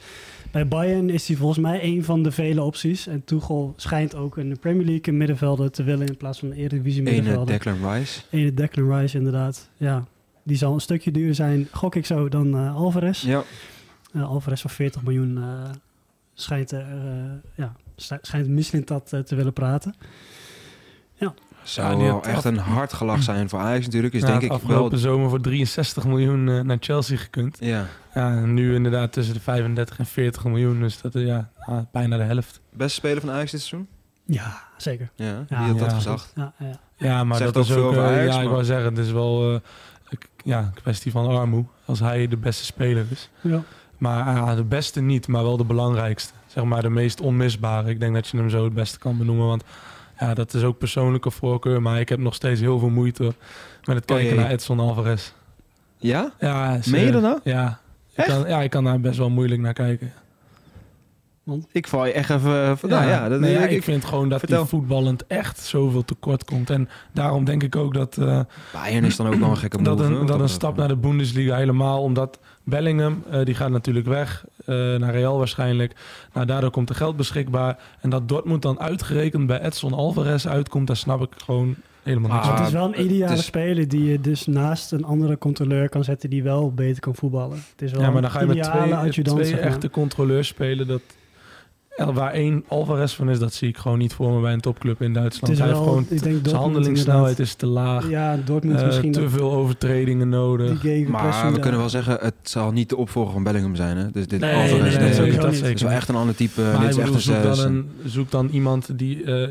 Bij 0.50 0.68
Bayern 0.68 1.10
is 1.10 1.28
hij 1.28 1.36
volgens 1.36 1.58
mij 1.58 1.82
een 1.84 2.04
van 2.04 2.22
de 2.22 2.30
vele 2.30 2.62
opties. 2.62 3.06
En 3.06 3.24
Tuchel 3.24 3.72
schijnt 3.76 4.14
ook 4.16 4.38
in 4.38 4.48
de 4.48 4.56
Premier 4.56 4.84
League 4.84 5.02
een 5.04 5.16
middenvelder 5.16 5.70
te 5.70 5.82
willen 5.82 6.06
in 6.06 6.16
plaats 6.16 6.38
van 6.38 6.50
een 6.50 6.56
Eredivisie 6.56 7.00
Ene 7.00 7.10
middenvelder. 7.10 7.54
Declan 7.54 7.92
Rice. 7.92 8.20
Ene 8.30 8.54
Declan 8.54 8.98
Rice 8.98 9.16
inderdaad. 9.18 9.68
Ja, 9.76 10.04
die 10.44 10.56
zal 10.56 10.74
een 10.74 10.80
stukje 10.80 11.10
duurder 11.10 11.34
zijn, 11.34 11.68
gok 11.72 11.94
ik 11.94 12.06
zo, 12.06 12.28
dan 12.28 12.56
eh, 12.56 12.74
Alvarez. 12.76 13.22
Ja. 13.22 13.42
Uh, 14.12 14.28
Alvarez 14.28 14.60
van 14.60 14.70
40 14.70 15.02
miljoen 15.02 15.36
eh, 15.36 15.70
schijnt, 16.34 16.72
eh, 16.72 16.80
ja, 17.54 17.72
sch- 17.96 18.12
schijnt 18.20 18.48
Mislintat 18.48 19.12
uh, 19.12 19.20
te 19.20 19.34
willen 19.34 19.52
praten. 19.52 19.94
Zou 21.62 21.90
Ja, 21.92 21.96
die 21.98 22.06
wel 22.06 22.22
echt 22.22 22.36
af- 22.36 22.44
een 22.44 22.56
hard 22.58 22.92
gelach 22.92 23.22
zijn 23.32 23.48
voor 23.48 23.58
Ajax 23.58 23.84
natuurlijk. 23.84 24.14
Is 24.14 24.20
Ja, 24.20 24.26
denk 24.26 24.42
ik 24.42 24.50
afgelopen 24.50 24.90
wel... 24.90 24.98
zomer 24.98 25.28
voor 25.28 25.40
63 25.40 26.04
miljoen 26.04 26.48
eh, 26.48 26.60
naar 26.60 26.76
Chelsea 26.80 27.16
gekund. 27.16 27.56
Ja, 27.60 27.86
Ja, 28.14 28.30
en 28.30 28.54
nu 28.54 28.74
inderdaad 28.74 29.12
tussen 29.12 29.34
de 29.34 29.40
35 29.40 29.98
en 29.98 30.06
40 30.06 30.44
miljoen. 30.44 30.80
Dus 30.80 31.00
dat 31.00 31.14
is 31.14 31.26
ja, 31.26 31.50
ah, 31.58 31.78
bijna 31.92 32.16
de 32.16 32.22
helft. 32.22 32.60
beste 32.70 32.94
speler 32.94 33.20
van 33.20 33.30
Ajax 33.30 33.50
dit 33.50 33.60
seizoen? 33.62 33.88
Ja, 34.24 34.62
zeker. 34.76 35.10
Ja, 35.14 35.44
Ja, 35.48 35.58
wie 35.58 35.68
had 35.68 35.78
dat 35.78 35.92
gezegd? 35.92 36.32
Ja, 36.34 36.52
ja. 36.58 36.78
Ja, 36.96 37.24
maar 37.24 37.36
Zegt 37.38 37.54
dat 37.54 37.64
is 37.64 37.72
ook... 37.72 37.84
over 37.84 38.02
eh, 38.02 38.08
Ajax, 38.08 38.34
ja, 38.34 38.42
ik 38.42 38.48
wou 38.48 38.64
zeggen, 38.64 38.94
het 38.94 39.04
is 39.06 39.12
wel 39.12 39.54
eh, 39.54 39.60
ja, 40.44 40.58
een 40.58 40.82
kwestie 40.82 41.12
van 41.12 41.26
armoe. 41.26 41.64
Als 41.84 42.00
hij 42.00 42.28
de 42.28 42.37
beste 42.37 42.64
speler 42.64 43.06
is. 43.11 43.30
ja. 43.40 43.62
Maar 43.99 44.34
ja, 44.37 44.54
de 44.54 44.64
beste 44.64 45.00
niet, 45.00 45.28
maar 45.28 45.42
wel 45.42 45.56
de 45.56 45.64
belangrijkste. 45.64 46.32
Zeg 46.46 46.64
maar 46.64 46.82
de 46.82 46.90
meest 46.90 47.20
onmisbare. 47.20 47.90
Ik 47.90 48.00
denk 48.00 48.14
dat 48.14 48.28
je 48.28 48.37
hem 48.37 48.50
zo 48.50 48.64
het 48.64 48.75
beste 48.75 48.99
kan 48.99 49.18
benoemen. 49.18 49.46
Want 49.46 49.64
ja, 50.18 50.34
dat 50.34 50.54
is 50.54 50.62
ook 50.62 50.78
persoonlijke 50.78 51.30
voorkeur. 51.30 51.82
Maar 51.82 52.00
ik 52.00 52.08
heb 52.08 52.18
nog 52.18 52.34
steeds 52.34 52.61
heel 52.61 52.78
veel 52.78 52.88
moeite 52.88 53.23
met 53.84 53.96
het 53.96 54.11
Oh, 54.11 54.16
kijken 54.16 54.37
naar 54.37 54.50
Edson 54.50 54.80
Alvarez. 54.80 55.32
Ja? 55.96 56.32
Ja, 56.40 56.78
Meen 56.87 57.00
je 57.00 57.06
eh, 57.06 57.12
dat 57.12 57.23
nou? 57.23 57.40
Ja. 57.44 57.80
Ik 58.11 58.16
Echt? 58.16 58.28
kan, 58.28 58.49
ja, 58.49 58.62
ik 58.62 58.70
kan 58.70 58.84
daar 58.84 59.00
best 59.00 59.18
wel 59.18 59.30
moeilijk 59.30 59.61
naar 59.61 59.73
kijken. 59.73 60.12
Ik 61.72 61.88
val 61.88 62.06
je 62.06 62.12
echt 62.12 62.30
even... 62.30 62.64
eh, 62.64 62.76
van- 62.76 62.88
nou 62.88 63.06
ja, 63.08 63.28
dat, 63.28 63.40
nee, 63.40 63.52
ja, 63.52 63.60
ik, 63.64 63.70
ik 63.70 63.82
vind 63.82 64.04
gewoon 64.04 64.28
dat 64.28 64.38
vertel. 64.38 64.58
hij 64.58 64.66
voetballend 64.68 65.26
echt 65.26 65.58
zoveel 65.60 66.04
tekort 66.04 66.44
komt. 66.44 66.70
En 66.70 66.88
daarom 67.12 67.44
denk 67.44 67.62
ik 67.62 67.76
ook 67.76 67.94
dat, 67.94 68.16
eh, 68.18 68.40
Bayern 68.72 69.04
is 69.04 69.16
dan 69.16 69.26
ook 69.26 69.34
wel 69.34 69.50
een 69.50 69.56
gekke 69.56 69.82
dat, 69.82 69.98
move, 69.98 70.12
hè, 70.12 70.18
een, 70.20 70.26
dat 70.26 70.40
een 70.40 70.48
stap 70.48 70.76
naar 70.76 70.88
de 70.88 70.96
Bundesliga 70.96 71.56
helemaal... 71.56 72.02
omdat 72.02 72.38
Bellingham, 72.62 73.22
eh, 73.30 73.44
die 73.44 73.54
gaat 73.54 73.70
natuurlijk 73.70 74.06
weg 74.06 74.44
eh, 74.66 74.74
naar 74.74 75.12
Real 75.12 75.38
waarschijnlijk. 75.38 75.92
Nou, 76.32 76.46
daardoor 76.46 76.70
komt 76.70 76.88
er 76.88 76.94
geld 76.94 77.16
beschikbaar. 77.16 77.78
En 78.00 78.10
dat 78.10 78.28
Dortmund 78.28 78.62
dan 78.62 78.80
uitgerekend 78.80 79.46
bij 79.46 79.60
Edson 79.60 79.92
Alvarez 79.92 80.46
uitkomt... 80.46 80.86
daar 80.86 80.96
snap 80.96 81.22
ik 81.22 81.28
gewoon 81.44 81.74
helemaal 82.02 82.30
niks 82.30 82.46
Ah, 82.48 82.58
het 82.58 82.66
is 82.66 82.72
wel 82.72 82.84
een 82.84 82.92
het 82.92 83.00
ideale 83.10 83.34
is- 83.34 83.44
speler 83.44 83.88
die 83.88 84.04
je 84.04 84.20
dus 84.20 84.46
naast 84.46 84.92
een 84.92 85.04
andere 85.04 85.38
controleur 85.38 85.88
kan 85.88 86.04
zetten 86.04 86.30
die 86.30 86.42
wel 86.42 86.72
beter 86.72 87.00
kan 87.00 87.14
voetballen. 87.14 87.56
Het 87.70 87.82
is 87.82 87.92
wel 87.92 88.00
Ja, 88.00 88.10
maar 88.10 88.22
dan 88.22 88.30
ga 88.30 88.36
je 88.40 88.46
een 88.46 88.56
met 88.56 88.66
ideale 88.66 89.10
twee, 89.22 89.56
echte 89.56 89.90
controleurs 89.90 90.48
spelen... 90.48 90.86
Dat, 90.86 91.00
waar 91.96 92.32
één 92.32 92.64
Alvarez 92.68 93.14
van 93.14 93.30
is, 93.30 93.38
dat 93.38 93.52
zie 93.52 93.68
ik 93.68 93.76
gewoon 93.76 93.98
niet 93.98 94.12
voor 94.14 94.32
me 94.32 94.40
bij 94.40 94.52
een 94.52 94.60
topclub 94.60 95.00
in 95.00 95.06
Het 95.06 95.14
Duitsland. 95.14 95.52
is 95.52 95.58
Hij 95.58 95.68
wel, 95.68 95.76
heeft 95.76 95.88
gewoon 95.88 96.06
ik 96.08 96.22
denk 96.22 96.40
zijn 96.46 96.56
handelingssnelheid 96.56 97.38
is 97.38 97.54
te 97.54 97.66
laag. 97.66 98.08
Ja, 98.08 98.36
Dortmund 98.44 98.78
Eh, 98.80 98.86
misschien 98.86 99.12
te 99.12 99.28
veel 99.28 99.52
overtredingen 99.52 100.28
nodig. 100.28 100.82
Maar 101.08 101.26
we 101.46 101.50
daar. 101.50 101.58
kunnen 101.60 101.80
wel 101.80 101.88
zeggen, 101.88 102.18
het 102.20 102.34
zal 102.42 102.72
niet 102.72 102.88
de 102.88 102.96
opvolger 102.96 103.32
van 103.32 103.42
Bellingham 103.42 103.76
zijn. 103.76 103.96
Hè? 103.96 104.10
Dus 104.10 104.26
dit 104.26 104.40
Nee, 104.40 104.54
Alvarez, 104.54 104.70
nee, 104.70 104.80
nee, 104.80 104.90
nee, 104.90 104.98
nee, 104.98 105.06
nee, 105.08 105.14
sowieso 105.14 105.40
dat 105.40 105.50
niet. 105.62 105.74
is 105.74 105.82
wel 105.82 105.90
echt 105.90 106.08
een 106.08 106.14
ander 106.14 106.34
type. 106.34 106.60
Maar 106.60 106.80
dit 106.80 106.88
echt 106.88 106.96
bedoel, 106.96 107.20
zoek, 107.20 107.42
dan 107.42 107.58
een, 107.58 107.90
zoek 108.04 108.30
dan 108.30 108.49
iemand 108.49 108.99
die 108.99 109.25
eh, 109.25 109.49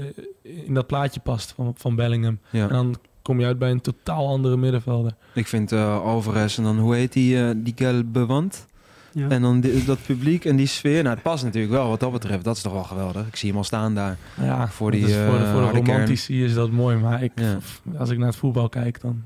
in 0.65 0.74
dat 0.74 0.88
plaatje 0.88 1.20
past 1.20 1.54
van, 1.56 1.74
van 1.78 1.96
Bellingham. 1.96 2.39
Ja. 2.50 2.62
En 2.68 2.74
dan 2.74 2.96
kom 3.22 3.39
je 3.39 3.46
uit 3.46 3.60
bij 3.60 3.72
een 3.72 3.82
totaal 3.82 4.28
andere 4.28 4.58
middenvelder. 4.58 5.12
Ik 5.34 5.48
vind 5.48 5.72
eh, 5.72 6.02
Alvarez 6.04 6.58
en 6.58 6.63
dan, 6.63 6.80
hoe 6.80 6.96
heet 6.96 7.13
die, 7.13 7.44
eh, 7.44 7.50
die 7.56 7.74
gelbe 7.76 8.26
wand? 8.26 8.65
Ja. 9.13 9.30
En 9.30 9.41
dan 9.41 9.63
dat 9.86 9.97
publiek 10.06 10.45
en 10.45 10.56
die 10.56 10.65
sfeer. 10.67 11.04
Nou, 11.04 11.13
het 11.15 11.23
past 11.23 11.43
natuurlijk 11.43 11.73
wel 11.73 11.89
wat 11.89 11.99
dat 11.99 12.12
betreft. 12.12 12.43
Dat 12.43 12.56
is 12.56 12.62
toch 12.62 12.73
wel 12.73 12.84
geweldig. 12.84 13.28
Ik 13.28 13.36
zie 13.36 13.49
hem 13.49 13.58
al 13.58 13.63
staan 13.63 13.95
daar. 13.95 14.17
Ja, 14.41 14.67
Voor 14.67 14.91
dat 14.91 14.99
die, 14.99 15.10
is 15.10 15.15
voor, 15.15 15.38
de- 15.38 15.43
eh, 15.43 15.52
voor 15.52 15.60
de 15.60 15.65
harde 15.65 15.82
kern. 15.82 15.91
romantici 15.91 16.43
is 16.43 16.54
dat 16.54 16.71
mooi. 16.71 16.97
Maar 16.97 17.23
ik, 17.23 17.32
Ja. 17.36 17.58
als 17.97 18.10
ik 18.10 18.17
naar 18.17 18.28
het 18.28 18.36
voetbal 18.36 18.69
kijk, 18.69 19.02
dan... 19.02 19.23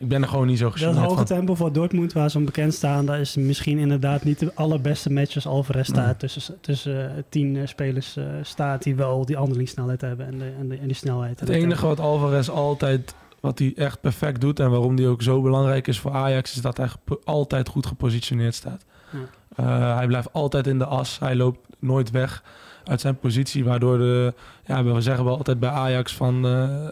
Ik 0.00 0.08
ben 0.08 0.22
er 0.22 0.28
gewoon 0.28 0.46
niet 0.46 0.58
zo 0.58 0.64
Dat 0.64 0.72
gegeneerd 0.72 0.98
hoge 1.04 1.14
van. 1.16 1.24
tempo 1.24 1.54
voor 1.54 1.72
Dortmund, 1.72 2.12
waar 2.12 2.30
ze 2.30 2.38
om 2.38 2.44
bekend 2.44 2.74
staan, 2.74 3.06
daar 3.06 3.20
is 3.20 3.36
misschien 3.36 3.78
inderdaad 3.78 4.24
niet 4.24 4.38
de 4.38 4.50
allerbeste 4.54 5.12
match 5.12 5.34
als 5.34 5.46
Alvarez 5.46 5.88
staat. 5.88 6.06
Nee. 6.06 6.16
Tussen, 6.30 6.54
tussen 6.60 7.16
eh, 7.16 7.22
tien 7.28 7.56
eh, 7.56 7.66
spelers 7.66 8.16
staat 8.42 8.82
die 8.82 8.94
wel 8.94 9.24
die 9.26 9.36
handelingssnelheid 9.36 10.00
hebben 10.00 10.26
en, 10.26 10.38
de, 10.38 10.52
en, 10.60 10.68
de, 10.68 10.76
en 10.76 10.86
die 10.86 10.96
snelheid. 10.96 11.40
Het 11.40 11.48
En 11.50 11.54
enige 11.54 11.86
wat 11.86 12.00
Alvarez 12.00 12.48
altijd, 12.48 13.14
wat 13.40 13.58
hij 13.58 13.72
echt 13.76 14.00
perfect 14.00 14.40
doet 14.40 14.60
en 14.60 14.70
waarom 14.70 14.96
hij 14.96 15.08
ook 15.08 15.22
zo 15.22 15.42
belangrijk 15.42 15.86
is 15.86 15.98
voor 16.00 16.12
Ajax, 16.12 16.54
is 16.54 16.60
dat 16.62 16.76
hij 16.76 16.88
altijd 17.24 17.68
goed 17.68 17.86
gepositioneerd 17.86 18.54
staat. 18.54 18.84
Ja. 19.10 19.18
Eh, 19.56 19.96
hij 19.96 20.06
blijft 20.06 20.32
altijd 20.32 20.66
in 20.66 20.78
de 20.78 20.84
as, 20.84 21.18
hij 21.18 21.36
loopt 21.36 21.58
nooit 21.78 22.10
weg 22.10 22.42
uit 22.84 23.00
zijn 23.00 23.18
positie, 23.18 23.64
waardoor 23.64 23.98
de, 23.98 24.34
ja, 24.64 24.84
we 24.84 25.00
zeggen 25.00 25.24
wel 25.24 25.36
altijd 25.36 25.60
bij 25.60 25.70
Ajax 25.70 26.14
van 26.14 26.46
eh, 26.46 26.88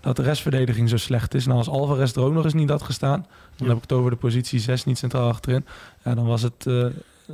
dat 0.00 0.16
de 0.16 0.22
restverdediging 0.22 0.88
zo 0.88 0.96
slecht 0.96 1.34
is. 1.34 1.46
Nou, 1.46 1.58
als 1.58 1.68
Alvarez 1.68 2.12
er 2.16 2.22
ook 2.22 2.32
nog 2.32 2.44
eens 2.44 2.54
niet 2.54 2.68
had 2.70 2.82
gestaan, 2.82 3.20
dan 3.20 3.28
Ja. 3.56 3.66
heb 3.66 3.76
ik 3.76 3.82
het 3.82 3.92
over 3.92 4.10
de 4.10 4.16
positie 4.16 4.58
6 4.60 4.84
niet 4.84 4.98
centraal 4.98 5.28
achterin, 5.28 5.64
ja, 6.04 6.14
dan 6.14 6.26
was 6.26 6.42
het 6.42 6.66
eh, 6.66 6.86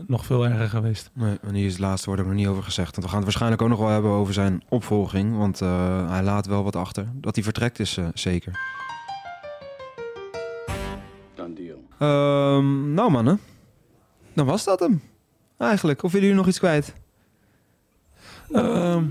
nog 0.06 0.24
veel 0.24 0.46
erger 0.46 0.68
geweest. 0.68 1.10
Nee, 1.12 1.38
en 1.42 1.54
hier 1.54 1.66
is 1.66 1.72
het 1.72 1.80
laatste 1.80 2.08
woord 2.08 2.20
ook 2.20 2.26
nog 2.26 2.34
niet 2.34 2.46
over 2.46 2.62
gezegd. 2.62 2.90
Want 2.90 3.02
we 3.02 3.08
gaan 3.08 3.16
het 3.16 3.24
waarschijnlijk 3.24 3.62
ook 3.62 3.68
nog 3.68 3.78
wel 3.78 3.88
hebben 3.88 4.10
over 4.10 4.34
zijn 4.34 4.62
opvolging. 4.68 5.36
Want 5.36 5.60
eh, 5.60 6.10
hij 6.10 6.22
laat 6.22 6.46
wel 6.46 6.64
wat 6.64 6.76
achter. 6.76 7.06
Dat 7.14 7.34
hij 7.34 7.44
vertrekt 7.44 7.78
is 7.78 7.96
eh, 7.96 8.04
zeker. 8.14 8.58
Ehm, 11.98 12.94
nou 12.94 13.10
mannen, 13.10 13.40
dan 14.34 14.46
was 14.46 14.64
dat 14.64 14.80
hem. 14.80 15.02
Eigenlijk. 15.56 16.02
Of 16.02 16.12
jullie 16.12 16.34
nog 16.34 16.46
iets 16.46 16.58
kwijt? 16.58 16.92
Ehm, 18.52 19.04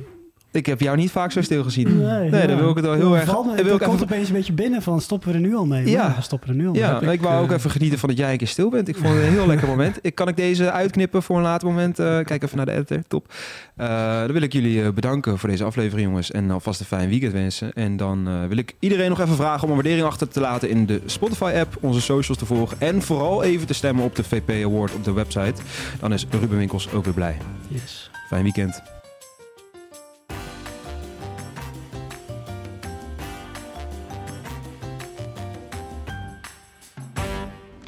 Ik 0.51 0.65
heb 0.65 0.79
jou 0.79 0.97
niet 0.97 1.11
vaak 1.11 1.31
zo 1.31 1.41
stil 1.41 1.63
gezien. 1.63 1.97
Nee, 1.97 2.29
Nee, 2.29 2.47
ja. 2.47 2.55
wil 2.55 2.69
ik 2.69 2.75
het 2.75 2.85
wel 2.85 2.93
heel 2.93 3.15
erg... 3.17 3.25
Wil 3.31 3.53
ik 3.55 3.59
er 3.59 3.87
komt 3.87 3.93
even- 4.01 4.01
opeens 4.01 4.27
een 4.27 4.33
beetje 4.35 4.53
binnen 4.53 4.81
van 4.81 5.01
stoppen 5.01 5.27
we 5.29 5.33
er 5.35 5.39
nu 5.39 5.55
al 5.55 5.65
mee. 5.65 5.89
Ja. 5.89 6.13
We 6.15 6.21
stoppen 6.21 6.49
er 6.49 6.55
nu 6.55 6.65
al 6.67 6.71
mee. 6.71 6.81
Ja, 6.81 7.01
ik, 7.01 7.21
wou 7.21 7.43
ook 7.43 7.49
eh, 7.49 7.55
even 7.55 7.69
genieten 7.71 7.99
van 7.99 8.09
dat 8.09 8.17
jij 8.17 8.31
een 8.31 8.37
keer 8.37 8.47
stil 8.47 8.69
bent. 8.69 8.87
Ik 8.87 8.95
vond 8.95 9.13
het 9.13 9.23
een 9.23 9.29
heel 9.29 9.47
lekker 9.47 9.67
moment. 9.75 9.99
Ik, 10.01 10.15
kan 10.15 10.27
ik 10.27 10.35
deze 10.35 10.71
uitknippen 10.71 11.23
voor 11.23 11.37
een 11.37 11.41
later 11.43 11.67
moment? 11.67 11.99
Eh, 11.99 12.05
kijk 12.05 12.43
even 12.43 12.57
naar 12.57 12.65
de 12.65 12.71
editor. 12.71 13.01
Top. 13.07 13.33
Eh, 13.75 14.19
dan 14.19 14.31
wil 14.31 14.41
ik 14.41 14.53
jullie 14.53 14.91
bedanken 14.93 15.37
voor 15.37 15.49
deze 15.49 15.63
aflevering, 15.63 16.07
jongens. 16.07 16.31
En 16.31 16.51
alvast 16.51 16.79
een 16.79 16.85
fijn 16.85 17.09
weekend 17.09 17.33
wensen. 17.33 17.73
En 17.73 17.97
dan 17.97 18.47
wil 18.47 18.57
ik 18.57 18.75
iedereen 18.79 19.09
nog 19.09 19.19
even 19.19 19.35
vragen 19.35 19.63
om 19.63 19.69
een 19.69 19.75
waardering 19.75 20.03
achter 20.05 20.27
te 20.27 20.39
laten 20.39 20.69
in 20.69 20.85
de 20.85 21.01
Spotify-app. 21.05 21.77
Onze 21.79 22.01
socials 22.01 22.37
te 22.37 22.45
volgen. 22.45 22.77
En 22.81 23.01
vooral 23.01 23.43
even 23.43 23.67
te 23.67 23.73
stemmen 23.73 24.03
op 24.03 24.15
de 24.15 24.23
VP 24.23 24.49
Award 24.65 24.93
op 24.93 25.03
de 25.03 25.11
website. 25.13 25.61
Dan 25.99 26.13
is 26.13 26.25
Ruben 26.39 26.57
Winkels 26.57 26.91
ook 26.91 27.03
weer 27.05 27.13
blij. 27.13 27.37
Yes. 27.67 28.09
Fijn 28.27 28.43
weekend. 28.43 28.81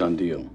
Done 0.01 0.15
deal. 0.15 0.50